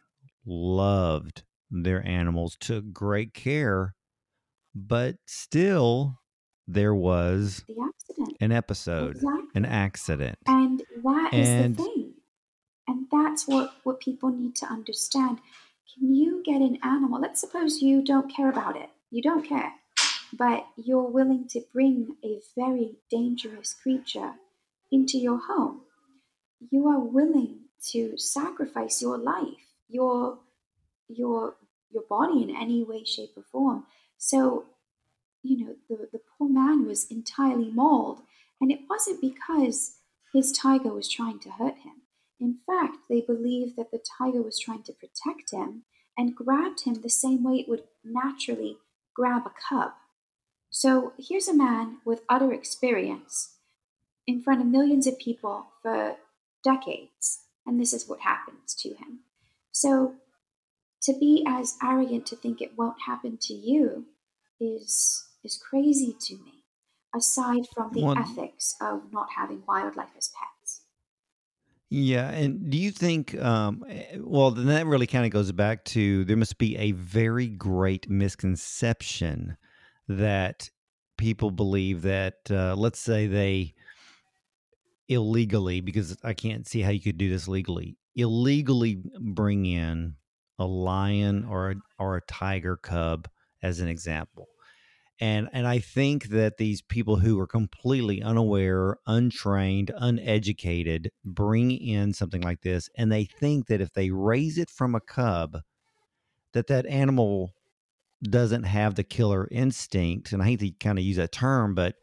loved 0.46 1.42
their 1.70 2.06
animals, 2.06 2.56
took 2.60 2.92
great 2.92 3.34
care, 3.34 3.94
but 4.74 5.16
still 5.26 6.18
there 6.68 6.94
was 6.94 7.64
the 7.66 7.74
accident. 7.82 8.36
an 8.40 8.52
episode, 8.52 9.16
Exactly. 9.16 9.42
an 9.56 9.64
accident. 9.64 10.38
And 10.46 10.82
that 11.02 11.30
is 11.32 11.48
And- 11.48 11.76
the 11.76 11.82
thing. 11.82 12.11
And 12.92 13.06
that's 13.10 13.48
what, 13.48 13.72
what 13.84 14.00
people 14.00 14.28
need 14.30 14.54
to 14.56 14.66
understand. 14.66 15.38
Can 15.94 16.14
you 16.14 16.42
get 16.44 16.60
an 16.60 16.78
animal? 16.82 17.22
Let's 17.22 17.40
suppose 17.40 17.80
you 17.80 18.02
don't 18.04 18.30
care 18.30 18.50
about 18.50 18.76
it. 18.76 18.90
You 19.10 19.22
don't 19.22 19.48
care. 19.48 19.72
But 20.30 20.66
you're 20.76 21.08
willing 21.08 21.48
to 21.48 21.62
bring 21.72 22.16
a 22.22 22.40
very 22.54 22.96
dangerous 23.10 23.74
creature 23.82 24.32
into 24.90 25.16
your 25.16 25.38
home. 25.38 25.80
You 26.70 26.86
are 26.88 27.00
willing 27.00 27.60
to 27.92 28.18
sacrifice 28.18 29.00
your 29.00 29.16
life, 29.16 29.72
your 29.88 30.38
your 31.08 31.56
your 31.90 32.04
body 32.08 32.42
in 32.42 32.54
any 32.54 32.84
way, 32.84 33.04
shape, 33.04 33.32
or 33.36 33.42
form. 33.42 33.84
So, 34.18 34.66
you 35.42 35.64
know, 35.64 35.74
the, 35.88 36.08
the 36.12 36.20
poor 36.38 36.48
man 36.48 36.86
was 36.86 37.10
entirely 37.10 37.70
mauled. 37.70 38.20
And 38.60 38.70
it 38.70 38.80
wasn't 38.88 39.20
because 39.20 39.96
his 40.32 40.52
tiger 40.52 40.92
was 40.92 41.08
trying 41.08 41.40
to 41.40 41.50
hurt 41.50 41.78
him. 41.78 42.01
In 42.42 42.58
fact, 42.66 42.96
they 43.08 43.20
believed 43.20 43.76
that 43.76 43.92
the 43.92 44.04
tiger 44.18 44.42
was 44.42 44.58
trying 44.58 44.82
to 44.82 44.92
protect 44.92 45.52
him 45.52 45.84
and 46.18 46.34
grabbed 46.34 46.80
him 46.82 46.94
the 46.94 47.08
same 47.08 47.44
way 47.44 47.60
it 47.60 47.68
would 47.68 47.84
naturally 48.02 48.78
grab 49.14 49.46
a 49.46 49.52
cub. 49.68 49.92
So 50.68 51.12
here's 51.16 51.46
a 51.46 51.54
man 51.54 51.98
with 52.04 52.24
utter 52.28 52.52
experience 52.52 53.58
in 54.26 54.42
front 54.42 54.60
of 54.60 54.66
millions 54.66 55.06
of 55.06 55.20
people 55.20 55.68
for 55.82 56.16
decades, 56.64 57.44
and 57.64 57.80
this 57.80 57.92
is 57.92 58.08
what 58.08 58.20
happens 58.20 58.74
to 58.74 58.88
him. 58.88 59.20
So 59.70 60.16
to 61.02 61.12
be 61.12 61.44
as 61.46 61.76
arrogant 61.80 62.26
to 62.26 62.36
think 62.36 62.60
it 62.60 62.76
won't 62.76 63.02
happen 63.06 63.38
to 63.42 63.54
you 63.54 64.06
is 64.58 65.28
is 65.44 65.58
crazy 65.58 66.16
to 66.26 66.34
me 66.34 66.64
aside 67.14 67.66
from 67.74 67.92
the 67.92 68.02
Well- 68.04 68.18
ethics 68.18 68.74
of 68.80 69.12
not 69.12 69.30
having 69.36 69.64
wildlife 69.66 70.16
as 70.16 70.28
pets 70.28 70.61
Yeah, 71.94 72.30
and 72.30 72.70
do 72.70 72.78
you 72.78 72.90
think? 72.90 73.38
Um, 73.38 73.84
eh, 73.86 74.16
well, 74.18 74.50
then 74.50 74.64
that 74.68 74.86
really 74.86 75.06
kind 75.06 75.26
of 75.26 75.30
goes 75.30 75.52
back 75.52 75.84
to 75.86 76.24
there 76.24 76.38
must 76.38 76.56
be 76.56 76.74
a 76.78 76.92
very 76.92 77.48
great 77.48 78.08
misconception 78.08 79.58
that 80.08 80.70
people 81.18 81.50
believe 81.50 82.00
that, 82.02 82.36
uh, 82.50 82.74
let's 82.76 82.98
say 82.98 83.26
they 83.26 83.74
illegally, 85.10 85.82
because 85.82 86.16
I 86.24 86.32
can't 86.32 86.66
see 86.66 86.80
how 86.80 86.92
you 86.92 87.00
could 87.00 87.18
do 87.18 87.28
this 87.28 87.46
legally, 87.46 87.98
illegally 88.16 89.02
bring 89.20 89.66
in 89.66 90.14
a 90.58 90.64
lion 90.64 91.44
or 91.44 91.72
a, 91.72 91.74
or 91.98 92.16
a 92.16 92.22
tiger 92.22 92.78
cub 92.78 93.28
as 93.62 93.80
an 93.80 93.88
example. 93.88 94.48
And 95.22 95.48
and 95.52 95.68
I 95.68 95.78
think 95.78 96.30
that 96.30 96.56
these 96.56 96.82
people 96.82 97.14
who 97.16 97.38
are 97.38 97.46
completely 97.46 98.20
unaware, 98.20 98.96
untrained, 99.06 99.92
uneducated 99.96 101.10
bring 101.24 101.70
in 101.70 102.12
something 102.12 102.42
like 102.42 102.62
this 102.62 102.88
and 102.96 103.12
they 103.12 103.24
think 103.24 103.68
that 103.68 103.80
if 103.80 103.92
they 103.92 104.10
raise 104.10 104.58
it 104.58 104.68
from 104.68 104.96
a 104.96 105.00
cub 105.00 105.58
that 106.54 106.66
that 106.66 106.86
animal 106.86 107.52
doesn't 108.24 108.64
have 108.64 108.96
the 108.96 109.04
killer 109.04 109.46
instinct 109.52 110.32
and 110.32 110.42
I 110.42 110.46
hate 110.46 110.60
to 110.60 110.70
kind 110.72 110.98
of 110.98 111.04
use 111.04 111.18
that 111.18 111.30
term 111.30 111.76
but 111.76 111.94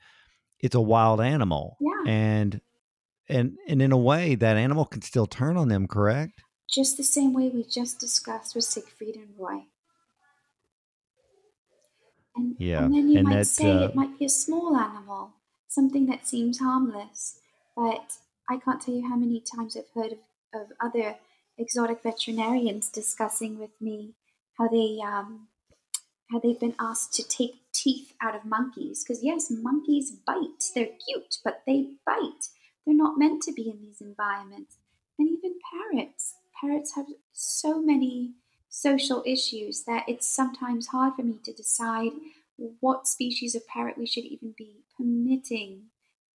it's 0.61 0.75
a 0.75 0.81
wild 0.81 1.19
animal. 1.19 1.75
Yeah. 1.81 2.11
And 2.11 2.61
and 3.27 3.57
and 3.67 3.81
in 3.81 3.91
a 3.91 3.97
way 3.97 4.35
that 4.35 4.55
animal 4.55 4.85
can 4.85 5.01
still 5.01 5.27
turn 5.27 5.57
on 5.57 5.67
them, 5.67 5.87
correct? 5.87 6.41
just 6.69 6.97
the 6.97 7.03
same 7.03 7.33
way 7.33 7.49
we 7.49 7.63
just 7.63 7.99
discussed 7.99 8.55
with 8.55 8.63
Siegfried 8.63 9.15
and 9.15 9.29
Roy. 9.37 9.65
And, 12.35 12.55
Yeah, 12.59 12.85
and 12.85 12.93
then 12.93 13.09
you 13.09 13.19
and 13.19 13.27
might 13.27 13.35
that, 13.37 13.45
say 13.45 13.71
uh, 13.71 13.85
it 13.85 13.95
might 13.95 14.17
be 14.17 14.25
a 14.25 14.29
small 14.29 14.75
animal, 14.75 15.31
something 15.67 16.05
that 16.07 16.27
seems 16.27 16.59
harmless, 16.59 17.39
but 17.75 18.13
I 18.49 18.57
can't 18.57 18.81
tell 18.81 18.95
you 18.95 19.07
how 19.07 19.15
many 19.15 19.41
times 19.41 19.77
I've 19.77 19.89
heard 19.93 20.13
of, 20.13 20.19
of 20.53 20.67
other 20.79 21.15
exotic 21.57 22.01
veterinarians 22.01 22.89
discussing 22.89 23.59
with 23.59 23.71
me 23.81 24.15
how 24.57 24.67
they 24.67 24.99
um, 25.03 25.47
how 26.31 26.39
they've 26.39 26.59
been 26.59 26.75
asked 26.79 27.13
to 27.13 27.23
take 27.23 27.55
teeth 27.73 28.13
out 28.21 28.35
of 28.35 28.45
monkeys 28.45 29.03
because 29.03 29.23
yes, 29.23 29.47
monkeys 29.49 30.11
bite. 30.11 30.63
They're 30.75 30.85
cute, 30.85 31.37
but 31.43 31.61
they 31.65 31.93
bite. 32.05 32.47
They're 32.85 32.95
not 32.95 33.17
meant 33.17 33.43
to 33.43 33.53
be 33.53 33.69
in 33.69 33.81
these 33.81 34.01
environments. 34.01 34.77
And 35.17 35.29
even 35.29 35.55
parrots. 35.71 36.35
Parrots 36.59 36.95
have 36.95 37.05
so 37.33 37.81
many 37.81 38.33
social 38.69 39.23
issues 39.25 39.83
that 39.83 40.05
it's 40.07 40.27
sometimes 40.27 40.87
hard 40.87 41.15
for 41.15 41.23
me 41.23 41.39
to 41.43 41.53
decide 41.53 42.11
what 42.79 43.07
species 43.07 43.55
of 43.55 43.67
parrot 43.67 43.97
we 43.97 44.05
should 44.05 44.25
even 44.25 44.53
be 44.57 44.83
permitting 44.97 45.83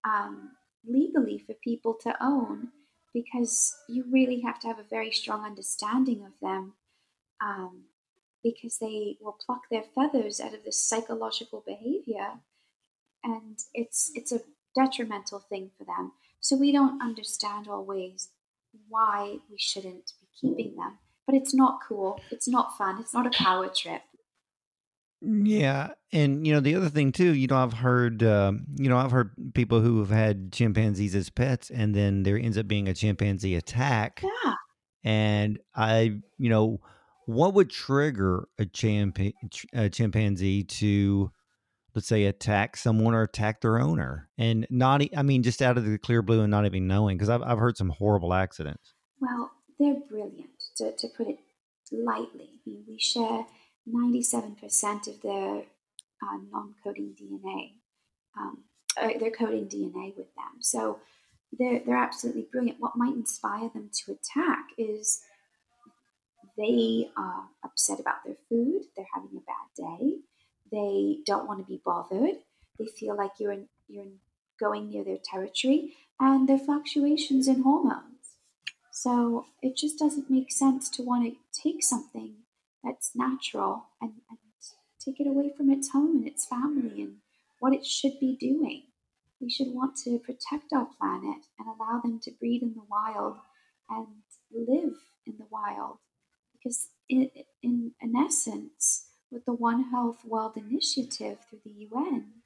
um, 0.04 0.50
legally 0.86 1.38
for 1.38 1.54
people 1.54 1.94
to 1.94 2.14
own 2.20 2.68
because 3.12 3.76
you 3.88 4.04
really 4.10 4.40
have 4.40 4.58
to 4.58 4.66
have 4.66 4.78
a 4.78 4.90
very 4.90 5.10
strong 5.10 5.44
understanding 5.44 6.24
of 6.24 6.32
them 6.42 6.72
um, 7.40 7.84
because 8.42 8.78
they 8.78 9.16
will 9.20 9.36
pluck 9.46 9.62
their 9.70 9.84
feathers 9.94 10.40
out 10.40 10.54
of 10.54 10.64
this 10.64 10.80
psychological 10.80 11.62
behavior 11.64 12.32
and 13.22 13.60
it's 13.72 14.10
it's 14.14 14.32
a 14.32 14.40
detrimental 14.74 15.38
thing 15.38 15.70
for 15.78 15.84
them. 15.84 16.12
So 16.40 16.56
we 16.56 16.72
don't 16.72 17.00
understand 17.00 17.68
always 17.68 18.30
why 18.88 19.38
we 19.50 19.56
shouldn't 19.56 20.12
be 20.20 20.26
keeping 20.38 20.76
them 20.76 20.98
but 21.26 21.34
it's 21.34 21.54
not 21.54 21.78
cool 21.86 22.20
it's 22.30 22.48
not 22.48 22.76
fun 22.76 23.00
it's 23.00 23.14
not 23.14 23.26
a 23.26 23.30
power 23.30 23.68
trip 23.68 24.02
Yeah, 25.26 25.88
and 26.12 26.46
you 26.46 26.52
know 26.52 26.60
the 26.60 26.74
other 26.74 26.90
thing 26.90 27.10
too. 27.12 27.34
You 27.34 27.46
know, 27.46 27.56
I've 27.56 27.72
heard, 27.72 28.22
um, 28.22 28.66
you 28.76 28.90
know, 28.90 28.98
I've 28.98 29.10
heard 29.10 29.30
people 29.54 29.80
who 29.80 30.00
have 30.00 30.10
had 30.10 30.52
chimpanzees 30.52 31.14
as 31.14 31.30
pets, 31.30 31.70
and 31.70 31.94
then 31.94 32.24
there 32.24 32.38
ends 32.38 32.58
up 32.58 32.68
being 32.68 32.88
a 32.88 32.94
chimpanzee 32.94 33.54
attack. 33.54 34.22
Yeah. 34.22 34.54
And 35.02 35.58
I, 35.74 36.20
you 36.38 36.50
know, 36.50 36.80
what 37.26 37.54
would 37.54 37.70
trigger 37.70 38.48
a, 38.58 38.66
a 39.72 39.88
chimpanzee 39.88 40.64
to, 40.64 41.30
let's 41.94 42.08
say, 42.08 42.24
attack 42.24 42.76
someone 42.76 43.14
or 43.14 43.22
attack 43.22 43.60
their 43.62 43.80
owner, 43.80 44.28
and 44.36 44.66
not, 44.68 45.02
I 45.16 45.22
mean, 45.22 45.42
just 45.42 45.62
out 45.62 45.78
of 45.78 45.86
the 45.86 45.96
clear 45.98 46.20
blue 46.20 46.42
and 46.42 46.50
not 46.50 46.66
even 46.66 46.86
knowing, 46.86 47.16
because 47.16 47.30
I've 47.30 47.42
I've 47.42 47.58
heard 47.58 47.78
some 47.78 47.90
horrible 47.90 48.34
accidents. 48.34 48.92
Well, 49.20 49.50
they're 49.78 49.96
brilliant. 50.08 50.50
To 50.78 50.92
to 50.92 51.08
put 51.08 51.28
it 51.28 51.38
lightly, 51.92 52.48
I 52.66 52.70
mean, 52.70 52.84
we 52.88 52.98
share 52.98 53.46
97% 53.88 55.08
of 55.08 55.20
their 55.22 55.62
uh, 56.22 56.38
non-coding 56.50 57.14
DNA, 57.20 57.72
um, 58.38 58.64
uh, 59.00 59.10
they're 59.18 59.30
coding 59.30 59.66
DNA 59.66 60.16
with 60.16 60.34
them. 60.34 60.60
So 60.60 61.00
they're, 61.58 61.80
they're 61.84 61.96
absolutely 61.96 62.46
brilliant. 62.50 62.80
What 62.80 62.96
might 62.96 63.14
inspire 63.14 63.68
them 63.68 63.90
to 63.92 64.12
attack 64.12 64.68
is 64.78 65.20
they 66.56 67.10
are 67.16 67.48
upset 67.64 68.00
about 68.00 68.24
their 68.24 68.36
food, 68.48 68.82
they're 68.96 69.06
having 69.14 69.36
a 69.36 69.40
bad 69.40 69.98
day, 70.00 70.16
they 70.70 71.18
don't 71.26 71.46
want 71.46 71.60
to 71.60 71.66
be 71.66 71.80
bothered, 71.84 72.36
they 72.78 72.86
feel 72.86 73.16
like 73.16 73.32
you're 73.38 73.52
in, 73.52 73.68
you're 73.88 74.06
going 74.58 74.90
near 74.90 75.04
their 75.04 75.18
territory, 75.22 75.94
and 76.20 76.48
their 76.48 76.58
fluctuations 76.58 77.48
in 77.48 77.62
hormones. 77.62 78.13
So 78.96 79.46
it 79.60 79.76
just 79.76 79.98
doesn't 79.98 80.30
make 80.30 80.52
sense 80.52 80.88
to 80.90 81.02
want 81.02 81.24
to 81.24 81.60
take 81.60 81.82
something 81.82 82.36
that's 82.84 83.10
natural 83.12 83.86
and, 84.00 84.12
and 84.30 84.38
take 85.04 85.18
it 85.18 85.26
away 85.26 85.50
from 85.54 85.68
its 85.68 85.90
home 85.90 86.18
and 86.18 86.28
its 86.28 86.46
family 86.46 87.02
and 87.02 87.16
what 87.58 87.72
it 87.72 87.84
should 87.84 88.20
be 88.20 88.36
doing. 88.40 88.84
We 89.40 89.50
should 89.50 89.74
want 89.74 89.96
to 90.04 90.20
protect 90.20 90.72
our 90.72 90.86
planet 90.96 91.38
and 91.58 91.66
allow 91.66 92.02
them 92.02 92.20
to 92.20 92.30
breed 92.30 92.62
in 92.62 92.74
the 92.74 92.84
wild 92.88 93.38
and 93.90 94.06
live 94.52 94.94
in 95.26 95.38
the 95.38 95.46
wild. 95.50 95.98
Because, 96.52 96.86
in, 97.08 97.30
in, 97.64 97.94
in 98.00 98.14
essence, 98.14 99.06
with 99.28 99.44
the 99.44 99.54
One 99.54 99.90
Health 99.90 100.24
World 100.24 100.56
Initiative 100.56 101.38
through 101.50 101.62
the 101.64 101.88
UN, 101.90 102.43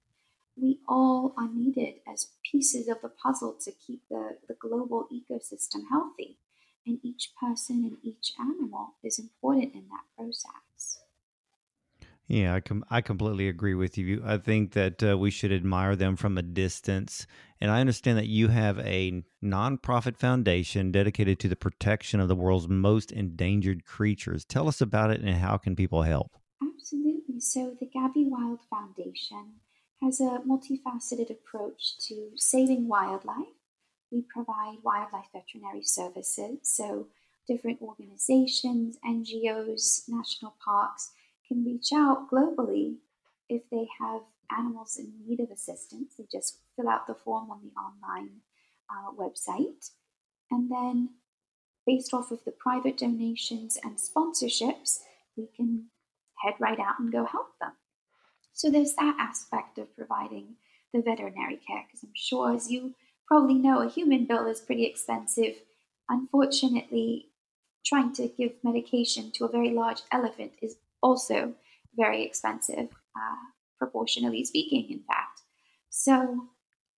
we 0.61 0.81
all 0.89 1.35
are 1.37 1.49
needed 1.49 1.95
as 2.07 2.29
pieces 2.51 2.89
of 2.89 3.01
the 3.03 3.09
puzzle 3.09 3.57
to 3.65 3.73
keep 3.73 4.03
the, 4.09 4.39
the 4.49 4.55
global 4.55 5.07
ecosystem 5.13 5.83
healthy 5.91 6.39
and 6.87 6.99
each 7.03 7.33
person 7.41 7.85
and 7.85 7.97
each 8.03 8.33
animal 8.39 8.95
is 9.05 9.19
important 9.19 9.75
in 9.75 9.89
that 9.89 10.05
process. 10.17 11.01
Yeah, 12.27 12.55
I 12.55 12.61
com- 12.61 12.85
I 12.91 13.01
completely 13.01 13.49
agree 13.49 13.75
with 13.75 13.97
you. 13.97 14.23
I 14.23 14.37
think 14.37 14.73
that 14.73 15.03
uh, 15.03 15.17
we 15.17 15.31
should 15.31 15.51
admire 15.51 15.97
them 15.97 16.15
from 16.15 16.37
a 16.37 16.43
distance. 16.43 17.27
And 17.59 17.71
I 17.71 17.81
understand 17.81 18.19
that 18.19 18.27
you 18.27 18.49
have 18.49 18.79
a 18.81 19.23
nonprofit 19.43 20.17
foundation 20.19 20.93
dedicated 20.93 21.39
to 21.41 21.49
the 21.49 21.57
protection 21.57 22.21
of 22.21 22.29
the 22.29 22.37
world's 22.37 22.69
most 22.69 23.13
endangered 23.13 23.87
creatures. 23.87 24.45
Tell 24.45 24.69
us 24.69 24.83
about 24.83 25.11
it 25.11 25.23
and 25.23 25.37
how 25.37 25.57
can 25.57 25.75
people 25.75 26.03
help? 26.03 26.37
Absolutely. 26.63 27.41
So 27.41 27.75
the 27.81 27.87
Gabby 27.87 28.27
Wild 28.27 28.61
Foundation 28.69 29.55
has 30.03 30.21
a 30.21 30.41
multifaceted 30.47 31.31
approach 31.31 31.99
to 31.99 32.31
saving 32.37 32.89
wildlife 32.89 33.59
we 34.11 34.23
provide 34.23 34.79
wildlife 34.83 35.29
veterinary 35.33 35.83
services. 35.83 36.59
So, 36.63 37.09
different 37.47 37.81
organizations, 37.81 38.99
NGOs, 39.07 40.09
national 40.09 40.55
parks 40.65 41.13
can 41.47 41.65
reach 41.65 41.93
out 41.95 42.31
globally 42.31 42.97
if 43.49 43.63
they 43.71 43.89
have 44.01 44.23
animals 44.57 44.99
in 44.99 45.13
need 45.27 45.41
of 45.41 45.51
assistance. 45.51 46.15
They 46.17 46.25
just 46.31 46.59
fill 46.77 46.89
out 46.89 47.07
the 47.07 47.15
form 47.15 47.51
on 47.51 47.61
the 47.63 47.81
online 47.81 48.41
uh, 48.91 49.13
website. 49.13 49.91
And 50.51 50.71
then, 50.71 51.11
based 51.87 52.13
off 52.13 52.31
of 52.31 52.45
the 52.45 52.53
private 52.53 52.99
donations 52.99 53.79
and 53.83 53.97
sponsorships, 53.97 55.01
we 55.37 55.49
can 55.55 55.87
head 56.43 56.55
right 56.59 56.79
out 56.79 56.99
and 56.99 57.13
go 57.13 57.25
help 57.25 57.59
them. 57.61 57.73
So, 58.59 58.71
there's 58.71 58.95
that 58.95 59.17
aspect 59.21 59.79
of 59.79 59.95
providing 59.97 60.57
the 60.93 61.01
veterinary 61.01 61.61
care, 61.65 61.85
because 61.87 62.03
I'm 62.03 62.17
sure 62.17 62.53
as 62.53 62.71
you 62.73 62.95
probably 63.29 63.55
know 63.55 63.83
a 63.83 63.89
human 63.89 64.25
bill 64.25 64.47
is 64.49 64.61
pretty 64.61 64.85
expensive. 64.85 65.55
Unfortunately, 66.09 67.27
trying 67.87 68.13
to 68.15 68.27
give 68.37 68.53
medication 68.65 69.31
to 69.35 69.45
a 69.45 69.53
very 69.57 69.71
large 69.71 70.01
elephant 70.11 70.53
is 70.61 70.75
also 71.03 71.55
very 71.95 72.25
expensive, 72.25 72.89
uh, 73.15 73.45
proportionally 73.79 74.45
speaking, 74.45 74.91
in 74.91 75.03
fact. 75.07 75.43
So 75.91 76.49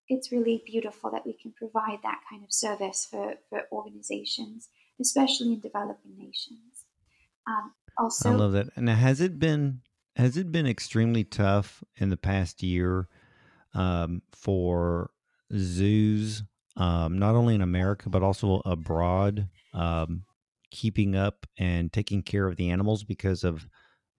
it's 0.08 0.32
really 0.32 0.62
beautiful 0.64 1.10
that 1.10 1.26
we 1.26 1.34
can 1.34 1.52
provide 1.52 1.98
that 2.04 2.22
kind 2.30 2.42
of 2.42 2.52
service 2.52 3.06
for, 3.10 3.34
for 3.50 3.64
organizations, 3.70 4.68
especially 4.98 5.52
in 5.52 5.60
developing 5.60 6.16
nations. 6.16 6.86
Um, 7.46 7.72
also, 7.98 8.30
I 8.30 8.34
love 8.34 8.52
that. 8.52 8.68
And 8.76 8.88
has 8.88 9.20
it 9.20 9.38
been 9.38 9.82
has 10.20 10.36
it 10.36 10.52
been 10.52 10.66
extremely 10.66 11.24
tough 11.24 11.82
in 11.96 12.10
the 12.10 12.16
past 12.16 12.62
year 12.62 13.08
um, 13.72 14.20
for 14.32 15.10
zoos, 15.56 16.42
um, 16.76 17.18
not 17.18 17.34
only 17.34 17.54
in 17.54 17.62
America 17.62 18.10
but 18.10 18.22
also 18.22 18.60
abroad, 18.66 19.48
um, 19.72 20.24
keeping 20.70 21.16
up 21.16 21.46
and 21.58 21.90
taking 21.90 22.22
care 22.22 22.46
of 22.46 22.56
the 22.56 22.68
animals 22.68 23.02
because 23.02 23.44
of 23.44 23.66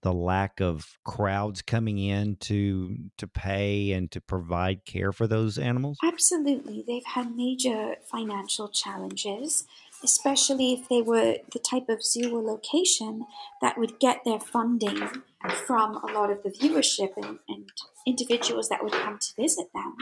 the 0.01 0.11
lack 0.11 0.59
of 0.59 0.97
crowds 1.05 1.61
coming 1.61 1.99
in 1.99 2.35
to 2.37 2.97
to 3.19 3.27
pay 3.27 3.91
and 3.91 4.09
to 4.09 4.19
provide 4.19 4.83
care 4.85 5.11
for 5.11 5.27
those 5.27 5.59
animals? 5.59 5.99
Absolutely, 6.03 6.83
they've 6.87 7.05
had 7.05 7.35
major 7.35 7.95
financial 8.11 8.67
challenges 8.69 9.65
especially 10.03 10.73
if 10.73 10.89
they 10.89 10.99
were 10.99 11.37
the 11.53 11.59
type 11.59 11.87
of 11.87 12.03
zoo 12.03 12.35
or 12.35 12.41
location 12.41 13.23
that 13.61 13.77
would 13.77 13.99
get 13.99 14.23
their 14.25 14.39
funding 14.39 15.21
from 15.49 15.95
a 15.97 16.11
lot 16.13 16.29
of 16.29 16.43
the 16.43 16.49
viewership 16.49 17.11
and, 17.17 17.39
and 17.47 17.69
individuals 18.05 18.69
that 18.69 18.83
would 18.83 18.93
come 18.93 19.17
to 19.19 19.41
visit 19.41 19.67
them. 19.73 19.95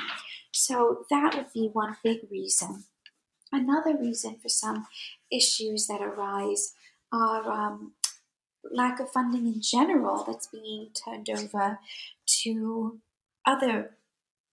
So 0.52 1.06
that 1.10 1.36
would 1.36 1.54
be 1.54 1.70
one 1.72 1.98
big 2.04 2.20
reason. 2.30 2.86
Another 3.52 3.96
reason 3.98 4.38
for 4.42 4.50
some 4.50 4.88
issues 5.32 5.88
that 5.88 6.02
arise 6.02 6.74
are 7.12 7.50
um, 7.50 7.94
lack 8.72 9.00
of 9.00 9.12
funding 9.12 9.48
in 9.48 9.62
general 9.62 10.24
that's 10.24 10.48
being 10.48 10.90
turned 10.94 11.30
over 11.30 11.80
to 12.44 13.00
other 13.46 13.92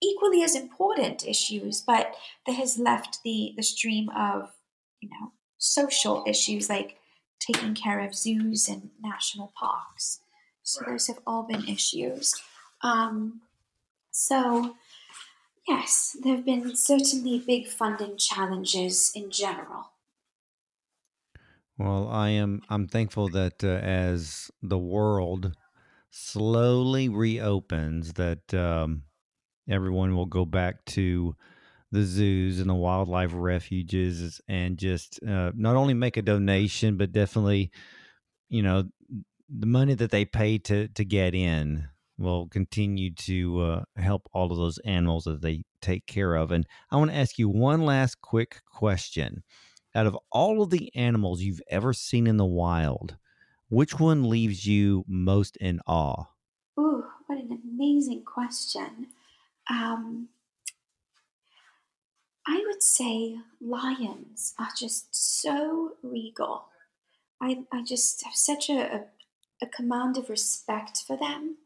equally 0.03 0.43
as 0.43 0.55
important 0.55 1.27
issues, 1.27 1.81
but 1.81 2.15
that 2.47 2.55
has 2.55 2.79
left 2.79 3.19
the, 3.25 3.53
the 3.57 3.63
stream 3.63 4.09
of 4.11 4.53
you 5.01 5.09
know 5.09 5.33
social 5.59 6.25
issues 6.27 6.69
like 6.69 6.97
taking 7.41 7.75
care 7.75 8.01
of 8.01 8.15
zoos 8.15 8.69
and 8.69 8.91
national 9.01 9.53
parks. 9.59 10.21
So 10.67 10.85
those 10.87 11.07
have 11.09 11.21
all 11.27 11.45
been 11.45 11.69
issues. 11.69 12.35
Um, 12.83 13.43
so 14.13 14.77
yes, 15.69 16.17
there 16.23 16.37
have 16.37 16.45
been 16.47 16.77
certainly 16.77 17.39
big 17.41 17.69
funding 17.69 18.19
challenges 18.19 19.13
in 19.15 19.31
general. 19.31 19.93
Well, 21.79 22.09
I 22.09 22.31
am. 22.31 22.63
I'm 22.71 22.89
thankful 22.89 23.29
that 23.31 23.63
uh, 23.63 23.69
as 23.69 24.51
the 24.63 24.79
world 24.79 25.55
slowly 26.11 27.09
reopens, 27.09 28.15
that 28.15 28.55
um, 28.55 29.05
everyone 29.69 30.17
will 30.17 30.27
go 30.27 30.45
back 30.47 30.85
to 30.87 31.37
the 31.93 32.05
zoos 32.05 32.61
and 32.61 32.71
the 32.71 32.75
wildlife 32.75 33.33
refuges 33.35 34.41
and 34.49 34.79
just 34.79 35.23
uh, 35.25 35.53
not 35.55 35.77
only 35.77 35.95
make 35.95 36.17
a 36.19 36.23
donation 36.23 36.97
but 36.97 37.13
definitely 37.13 37.71
you 38.49 38.63
know 38.63 38.85
the 39.49 39.67
money 39.67 39.95
that 39.95 40.11
they 40.11 40.25
pay 40.25 40.59
to 40.59 40.89
to 40.89 41.05
get 41.05 41.35
in 41.35 41.89
will 42.19 42.49
continue 42.49 43.13
to 43.13 43.61
uh, 43.61 43.83
help 43.97 44.29
all 44.33 44.51
of 44.51 44.57
those 44.57 44.79
animals 44.79 45.25
that 45.25 45.43
they 45.43 45.63
take 45.83 46.07
care 46.07 46.35
of 46.35 46.51
and 46.51 46.67
i 46.91 46.97
want 46.97 47.11
to 47.11 47.17
ask 47.17 47.39
you 47.39 47.49
one 47.49 47.83
last 47.83 48.21
quick 48.21 48.61
question. 48.67 49.43
Out 49.95 50.07
of 50.07 50.19
all 50.31 50.63
of 50.63 50.69
the 50.71 50.95
animals 50.95 51.41
you've 51.41 51.63
ever 51.71 51.93
seen 51.93 52.27
in 52.27 52.37
the 52.37 52.45
wild 52.45 53.17
which 53.69 53.99
one 53.99 54.29
leaves 54.29 54.65
you 54.65 55.05
most 55.09 55.57
in 55.57 55.81
awe? 55.89 56.25
Ooh, 56.79 57.05
what 57.27 57.39
an 57.39 57.61
amazing 57.65 58.25
question. 58.25 59.09
Um 59.71 60.29
I 62.49 62.63
would 62.67 62.83
say 62.83 63.39
lions 63.61 64.55
are 64.59 64.69
just 64.77 65.15
so 65.15 65.95
regal. 66.03 66.67
I, 67.41 67.65
I 67.73 67.83
just 67.83 68.25
have 68.25 68.35
such 68.35 68.71
a, 68.71 68.95
a, 68.95 69.05
a 69.63 69.67
command 69.67 70.17
of 70.17 70.29
respect 70.29 71.03
for 71.07 71.17
them 71.17 71.57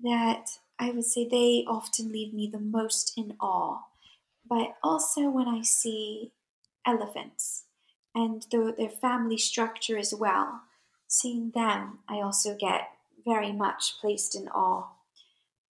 that 0.00 0.58
I 0.78 0.90
would 0.90 1.04
say 1.04 1.26
they 1.26 1.64
often 1.66 2.12
leave 2.12 2.34
me 2.34 2.48
the 2.48 2.60
most 2.60 3.12
in 3.16 3.36
awe. 3.40 3.84
But 4.48 4.76
also 4.82 5.28
when 5.28 5.48
I 5.48 5.62
see 5.62 6.32
elephants 6.86 7.64
and 8.14 8.46
the, 8.50 8.74
their 8.76 8.88
family 8.88 9.38
structure 9.38 9.98
as 9.98 10.14
well, 10.14 10.62
seeing 11.08 11.50
them, 11.50 12.00
I 12.08 12.16
also 12.20 12.56
get 12.56 12.90
very 13.24 13.52
much 13.52 14.00
placed 14.00 14.34
in 14.36 14.48
awe. 14.48 14.88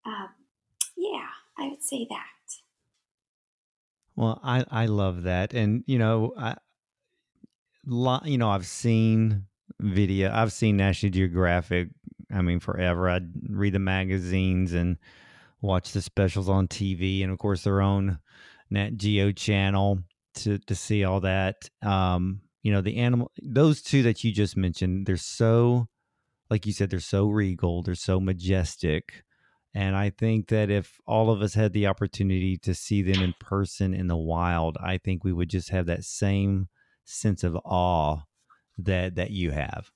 Um, 0.04 0.28
yeah, 0.96 1.28
I 1.58 1.68
would 1.68 1.82
say 1.82 2.06
that. 2.08 2.26
Well, 4.14 4.40
I 4.42 4.64
I 4.70 4.86
love 4.86 5.24
that, 5.24 5.52
and 5.52 5.84
you 5.86 5.98
know, 5.98 6.32
I, 6.38 6.56
you 7.84 8.38
know, 8.38 8.48
I've 8.48 8.66
seen 8.66 9.46
video, 9.80 10.32
I've 10.32 10.52
seen 10.52 10.76
National 10.76 11.12
Geographic. 11.12 11.88
I 12.32 12.42
mean, 12.42 12.60
forever. 12.60 13.08
I 13.08 13.20
read 13.48 13.72
the 13.72 13.78
magazines 13.78 14.72
and 14.72 14.96
watch 15.60 15.92
the 15.92 16.02
specials 16.02 16.48
on 16.48 16.68
TV, 16.68 17.22
and 17.22 17.32
of 17.32 17.38
course, 17.38 17.62
their 17.62 17.80
own 17.80 18.18
Nat 18.70 18.96
Geo 18.96 19.32
channel 19.32 20.00
to 20.36 20.58
to 20.58 20.74
see 20.74 21.04
all 21.04 21.20
that. 21.20 21.68
Um, 21.82 22.40
you 22.62 22.72
know, 22.72 22.80
the 22.80 22.96
animal, 22.96 23.30
those 23.42 23.80
two 23.80 24.02
that 24.02 24.24
you 24.24 24.32
just 24.32 24.56
mentioned, 24.56 25.06
they're 25.06 25.16
so, 25.16 25.86
like 26.50 26.66
you 26.66 26.72
said, 26.72 26.90
they're 26.90 26.98
so 26.98 27.28
regal, 27.28 27.82
they're 27.82 27.94
so 27.94 28.18
majestic. 28.18 29.22
And 29.72 29.94
I 29.94 30.10
think 30.10 30.48
that 30.48 30.70
if 30.70 30.98
all 31.06 31.30
of 31.30 31.42
us 31.42 31.54
had 31.54 31.74
the 31.74 31.86
opportunity 31.86 32.56
to 32.62 32.74
see 32.74 33.02
them 33.02 33.22
in 33.22 33.34
person 33.38 33.92
in 33.92 34.06
the 34.06 34.16
wild, 34.16 34.78
I 34.82 34.96
think 34.98 35.22
we 35.22 35.34
would 35.34 35.50
just 35.50 35.68
have 35.68 35.86
that 35.86 36.02
same 36.02 36.68
sense 37.04 37.44
of 37.44 37.56
awe 37.64 38.22
that 38.78 39.14
that 39.16 39.30
you 39.30 39.50
have. 39.50 39.90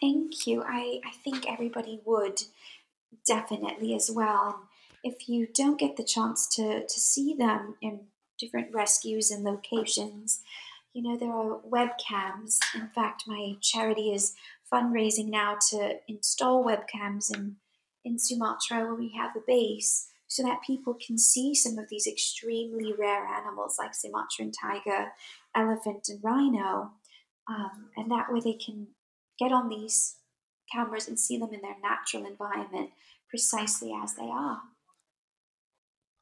Thank 0.00 0.46
you. 0.46 0.64
I, 0.66 1.00
I 1.04 1.12
think 1.22 1.48
everybody 1.48 2.00
would 2.04 2.42
definitely 3.26 3.94
as 3.94 4.10
well. 4.12 4.68
If 5.04 5.28
you 5.28 5.46
don't 5.46 5.78
get 5.78 5.96
the 5.96 6.04
chance 6.04 6.48
to, 6.56 6.84
to 6.86 7.00
see 7.00 7.34
them 7.34 7.76
in 7.80 8.00
different 8.38 8.74
rescues 8.74 9.30
and 9.30 9.44
locations, 9.44 10.40
you 10.92 11.02
know, 11.02 11.16
there 11.16 11.32
are 11.32 11.60
webcams. 11.60 12.58
In 12.74 12.88
fact, 12.88 13.24
my 13.26 13.54
charity 13.60 14.12
is 14.12 14.34
fundraising 14.72 15.28
now 15.28 15.56
to 15.70 15.96
install 16.08 16.64
webcams 16.64 17.32
in, 17.34 17.56
in 18.04 18.18
Sumatra 18.18 18.78
where 18.78 18.94
we 18.94 19.14
have 19.16 19.36
a 19.36 19.40
base 19.46 20.08
so 20.26 20.42
that 20.42 20.62
people 20.66 20.94
can 20.94 21.18
see 21.18 21.54
some 21.54 21.78
of 21.78 21.88
these 21.88 22.06
extremely 22.06 22.92
rare 22.92 23.24
animals 23.26 23.76
like 23.78 23.94
Sumatran 23.94 24.50
tiger, 24.50 25.12
elephant, 25.54 26.08
and 26.08 26.20
rhino. 26.24 26.90
Um, 27.48 27.90
and 27.96 28.10
that 28.10 28.32
way 28.32 28.40
they 28.40 28.54
can 28.54 28.88
get 29.38 29.52
on 29.52 29.68
these 29.68 30.16
cameras 30.72 31.08
and 31.08 31.18
see 31.18 31.38
them 31.38 31.52
in 31.52 31.60
their 31.60 31.76
natural 31.82 32.24
environment 32.24 32.90
precisely 33.28 33.92
as 34.02 34.14
they 34.14 34.28
are. 34.28 34.60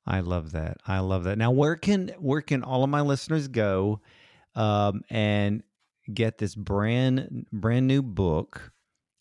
I 0.06 0.20
love 0.20 0.52
that. 0.52 0.78
I 0.87 1.00
love 1.00 1.24
that. 1.24 1.38
Now, 1.38 1.50
where 1.50 1.76
can 1.76 2.09
where 2.18 2.40
can 2.40 2.62
all 2.62 2.83
of 2.83 2.90
my 2.90 3.02
listeners 3.02 3.48
go 3.48 4.00
um, 4.54 5.02
and 5.11 5.62
get 6.12 6.38
this 6.38 6.54
brand 6.54 7.46
brand 7.52 7.87
new 7.87 8.02
book, 8.02 8.72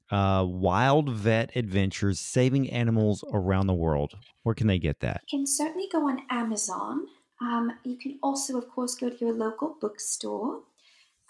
uh, 0.09 0.45
Wild 0.47 1.09
Vet 1.09 1.55
Adventures: 1.55 2.19
Saving 2.19 2.69
Animals 2.71 3.23
Around 3.31 3.67
the 3.67 3.73
World? 3.73 4.13
Where 4.43 4.55
can 4.55 4.67
they 4.67 4.79
get 4.79 5.01
that? 5.01 5.21
You 5.31 5.39
can 5.39 5.47
certainly 5.47 5.88
go 5.91 6.07
on 6.07 6.21
Amazon. 6.29 7.05
Um, 7.41 7.71
you 7.83 7.97
can 7.97 8.19
also, 8.23 8.57
of 8.57 8.69
course, 8.69 8.95
go 8.95 9.09
to 9.09 9.17
your 9.17 9.33
local 9.33 9.77
bookstore. 9.79 10.62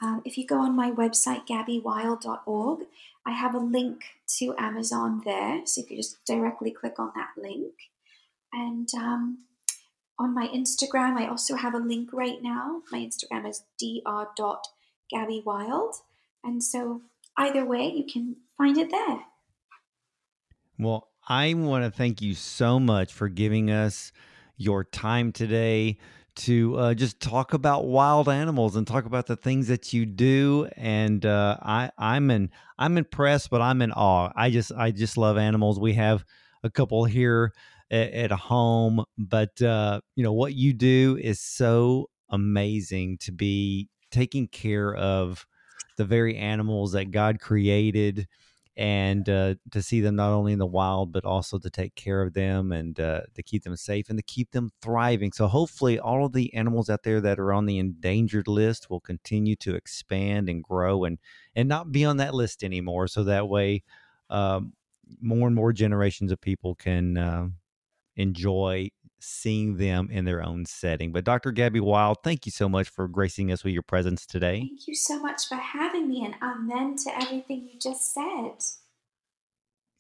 Um, 0.01 0.21
if 0.25 0.37
you 0.37 0.47
go 0.47 0.59
on 0.59 0.75
my 0.75 0.91
website, 0.91 1.47
gabbywild.org, 1.47 2.79
I 3.25 3.31
have 3.31 3.53
a 3.53 3.59
link 3.59 4.05
to 4.37 4.55
Amazon 4.57 5.21
there. 5.25 5.61
So 5.65 5.81
you 5.81 5.87
can 5.87 5.97
just 5.97 6.23
directly 6.25 6.71
click 6.71 6.99
on 6.99 7.11
that 7.15 7.31
link. 7.37 7.73
And 8.53 8.87
um, 8.95 9.39
on 10.17 10.33
my 10.33 10.47
Instagram, 10.47 11.17
I 11.17 11.27
also 11.27 11.55
have 11.55 11.73
a 11.73 11.79
link 11.79 12.13
right 12.13 12.41
now. 12.41 12.81
My 12.91 12.99
Instagram 12.99 13.49
is 13.49 13.63
dr.gabbywild. 13.77 15.93
And 16.43 16.63
so 16.63 17.01
either 17.37 17.65
way, 17.65 17.87
you 17.87 18.05
can 18.11 18.37
find 18.57 18.77
it 18.77 18.91
there. 18.91 19.21
Well, 20.77 21.09
I 21.27 21.53
want 21.53 21.83
to 21.83 21.91
thank 21.91 22.21
you 22.21 22.33
so 22.33 22.79
much 22.79 23.13
for 23.13 23.27
giving 23.27 23.69
us 23.69 24.13
your 24.57 24.83
time 24.83 25.31
today 25.31 25.97
to 26.39 26.77
uh, 26.77 26.93
just 26.93 27.19
talk 27.19 27.53
about 27.53 27.85
wild 27.85 28.29
animals 28.29 28.75
and 28.75 28.87
talk 28.87 29.05
about 29.05 29.27
the 29.27 29.35
things 29.35 29.67
that 29.67 29.93
you 29.93 30.05
do. 30.05 30.69
And 30.75 31.25
uh, 31.25 31.57
I, 31.61 31.91
I'm 31.97 32.31
in, 32.31 32.49
I'm 32.77 32.97
impressed, 32.97 33.49
but 33.49 33.61
I'm 33.61 33.81
in 33.81 33.91
awe. 33.91 34.31
I 34.35 34.49
just, 34.49 34.71
I 34.71 34.91
just 34.91 35.17
love 35.17 35.37
animals. 35.37 35.79
We 35.79 35.93
have 35.93 36.23
a 36.63 36.69
couple 36.69 37.05
here 37.05 37.53
at, 37.91 38.11
at 38.13 38.31
home, 38.31 39.03
but 39.17 39.61
uh, 39.61 40.01
you 40.15 40.23
know 40.23 40.33
what 40.33 40.53
you 40.53 40.73
do 40.73 41.17
is 41.21 41.39
so 41.39 42.09
amazing 42.29 43.17
to 43.19 43.31
be 43.31 43.89
taking 44.11 44.47
care 44.47 44.95
of 44.95 45.45
the 45.97 46.05
very 46.05 46.37
animals 46.37 46.93
that 46.93 47.11
God 47.11 47.39
created 47.39 48.27
and 48.79 49.27
uh, 49.27 49.55
to 49.71 49.81
see 49.81 49.99
them 49.99 50.15
not 50.15 50.31
only 50.31 50.53
in 50.53 50.57
the 50.57 50.65
wild 50.65 51.11
but 51.11 51.25
also 51.25 51.59
to 51.59 51.69
take 51.69 51.93
care 51.95 52.21
of 52.21 52.33
them 52.33 52.71
and 52.71 52.97
uh, 52.97 53.19
to 53.35 53.43
keep 53.43 53.63
them 53.63 53.75
safe 53.75 54.07
and 54.07 54.17
to 54.17 54.23
keep 54.23 54.51
them 54.51 54.71
thriving. 54.81 55.33
So 55.33 55.47
hopefully 55.47 55.99
all 55.99 56.25
of 56.25 56.31
the 56.31 56.53
animals 56.53 56.89
out 56.89 57.03
there 57.03 57.19
that 57.19 57.39
are 57.39 57.51
on 57.51 57.65
the 57.65 57.77
endangered 57.77 58.47
list 58.47 58.89
will 58.89 59.01
continue 59.01 59.57
to 59.57 59.75
expand 59.75 60.47
and 60.47 60.63
grow 60.63 61.03
and 61.03 61.19
and 61.57 61.67
not 61.67 61.91
be 61.91 62.05
on 62.05 62.17
that 62.17 62.33
list 62.33 62.63
anymore 62.63 63.09
so 63.09 63.25
that 63.25 63.49
way 63.49 63.83
um, 64.29 64.71
more 65.21 65.47
and 65.47 65.55
more 65.57 65.73
generations 65.73 66.31
of 66.31 66.39
people 66.39 66.73
can 66.73 67.17
uh, 67.17 67.47
enjoy 68.15 68.89
seeing 69.19 69.77
them 69.77 70.09
in 70.11 70.25
their 70.25 70.43
own 70.43 70.65
setting. 70.65 71.11
But 71.11 71.23
Dr. 71.23 71.51
Gabby 71.51 71.79
Wild, 71.79 72.17
thank 72.23 72.45
you 72.45 72.51
so 72.51 72.69
much 72.69 72.89
for 72.89 73.07
gracing 73.07 73.51
us 73.51 73.63
with 73.63 73.73
your 73.73 73.83
presence 73.83 74.25
today. 74.25 74.59
Thank 74.59 74.87
you 74.87 74.95
so 74.95 75.19
much 75.19 75.47
for 75.47 75.55
having 75.55 76.07
me, 76.09 76.25
and 76.25 76.35
amen 76.41 76.95
to 77.03 77.21
everything 77.21 77.69
you 77.71 77.79
just 77.79 78.13
said. 78.13 78.53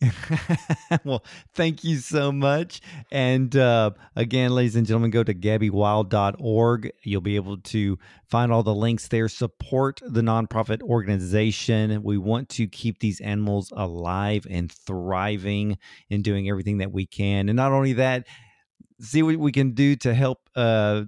well, 1.03 1.23
thank 1.55 1.83
you 1.83 1.97
so 1.97 2.31
much. 2.31 2.81
And 3.11 3.55
uh, 3.55 3.91
again, 4.15 4.51
ladies 4.51 4.75
and 4.75 4.87
gentlemen, 4.87 5.11
go 5.11 5.23
to 5.23 5.33
gabbywild.org. 5.33 6.91
You'll 7.03 7.21
be 7.21 7.35
able 7.35 7.57
to 7.57 7.99
find 8.29 8.51
all 8.51 8.63
the 8.63 8.73
links 8.73 9.07
there. 9.09 9.27
Support 9.27 10.01
the 10.05 10.21
nonprofit 10.21 10.81
organization. 10.81 12.01
We 12.03 12.17
want 12.17 12.49
to 12.49 12.67
keep 12.67 12.99
these 12.99 13.19
animals 13.19 13.73
alive 13.75 14.47
and 14.49 14.71
thriving 14.71 15.77
and 16.09 16.23
doing 16.23 16.49
everything 16.49 16.77
that 16.77 16.91
we 16.91 17.05
can. 17.05 17.49
And 17.49 17.57
not 17.57 17.73
only 17.73 17.93
that, 17.93 18.25
see 18.99 19.23
what 19.23 19.37
we 19.37 19.51
can 19.51 19.71
do 19.71 19.95
to 19.97 20.13
help 20.13 20.39
uh, 20.55 21.03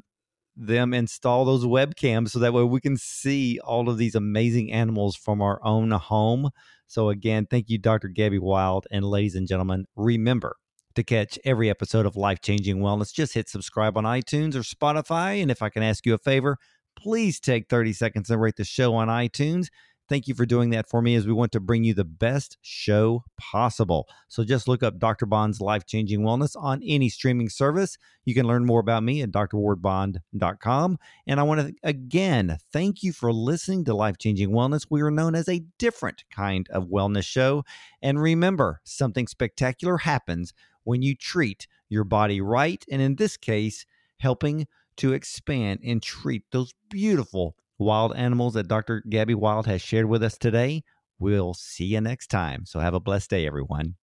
them 0.56 0.93
install 0.93 1.45
those 1.45 1.65
webcams 1.65 2.30
so 2.30 2.39
that 2.39 2.54
way 2.54 2.63
we 2.63 2.82
can 2.82 2.97
see 2.97 3.60
all 3.63 3.89
of 3.89 3.97
these 3.97 4.15
amazing 4.15 4.71
animals 4.71 5.15
from 5.15 5.41
our 5.41 5.60
own 5.63 5.91
home. 5.91 6.49
So, 6.88 7.10
again, 7.10 7.47
thank 7.49 7.69
you, 7.69 7.77
Dr. 7.77 8.10
Gabby 8.10 8.39
Wild. 8.39 8.86
And 8.91 9.06
ladies 9.06 9.36
and 9.36 9.47
gentlemen, 9.47 9.86
remember 9.95 10.58
to 10.95 11.04
catch 11.04 11.39
every 11.45 11.69
episode 11.69 12.06
of 12.06 12.15
Life 12.15 12.41
Changing 12.41 12.80
Wellness, 12.80 13.13
just 13.13 13.34
hit 13.34 13.49
subscribe 13.49 13.97
on 13.97 14.04
iTunes 14.04 14.56
or 14.56 14.60
Spotify. 14.60 15.41
And 15.41 15.49
if 15.49 15.62
I 15.62 15.69
can 15.69 15.84
ask 15.84 16.06
you 16.06 16.13
a 16.13 16.17
favor, 16.17 16.58
please 16.97 17.39
take 17.39 17.69
30 17.69 17.93
seconds 17.93 18.30
and 18.30 18.41
rate 18.41 18.58
the 18.58 18.65
show 18.65 18.93
on 18.95 19.08
iTunes. 19.08 19.67
Thank 20.12 20.28
you 20.28 20.36
for 20.36 20.45
doing 20.45 20.71
that 20.71 20.89
for 20.89 21.02
me 21.02 21.15
as 21.15 21.26
we 21.26 21.32
want 21.32 21.54
to 21.54 21.62
bring 21.62 21.86
you 21.86 21.93
the 21.93 22.04
best 22.04 22.58
show 22.62 23.24
possible. 23.38 24.10
So 24.28 24.43
just 24.43 24.67
look 24.67 24.84
up 24.84 25.00
Dr. 25.00 25.26
Bond's 25.26 25.62
Life 25.62 25.86
Changing 25.86 26.19
Wellness 26.19 26.54
on 26.62 26.82
any 26.84 27.08
streaming 27.08 27.47
service. 27.47 27.97
You 28.26 28.34
can 28.34 28.45
learn 28.45 28.65
more 28.65 28.82
about 28.82 29.04
me 29.04 29.21
at 29.21 29.32
drwardbond.com. 29.32 31.00
And 31.28 31.39
I 31.39 31.43
want 31.43 31.62
to 31.62 31.74
again 31.82 32.58
thank 32.74 33.04
you 33.04 33.13
for 33.13 33.32
listening 33.32 33.86
to 33.86 33.93
Life 33.93 34.17
Changing 34.17 34.50
Wellness. 34.50 34.86
We 34.89 35.00
are 35.02 35.12
known 35.12 35.34
as 35.34 35.47
a 35.47 35.63
different 35.78 36.26
kind 36.30 36.67
of 36.71 36.89
wellness 36.89 37.24
show. 37.24 37.63
And 38.02 38.21
remember, 38.21 38.82
something 38.84 39.28
spectacular 39.28 40.00
happens 40.00 40.52
when 40.84 41.02
you 41.02 41.15
treat 41.15 41.67
your 41.88 42.04
body 42.04 42.41
right. 42.41 42.84
And 42.91 43.02
in 43.02 43.15
this 43.15 43.38
case, 43.38 43.86
helping 44.17 44.67
to 44.97 45.13
expand 45.13 45.80
and 45.86 46.04
treat 46.04 46.43
those 46.52 46.74
beautiful 46.89 47.56
wild 47.82 48.15
animals 48.15 48.54
that 48.54 48.67
Dr. 48.67 49.04
Gabby 49.10 49.36
Wild 49.36 49.65
has 49.65 49.82
shared 49.82 50.06
with 50.06 50.24
us 50.24 50.38
today. 50.38 50.84
We'll 51.20 51.54
see 51.54 51.86
you 51.86 52.02
next 52.02 52.28
time. 52.28 52.65
So 52.65 52.80
have 52.80 52.94
a 52.94 53.00
blessed 53.00 53.30
day, 53.30 53.46
everyone. 53.46 53.96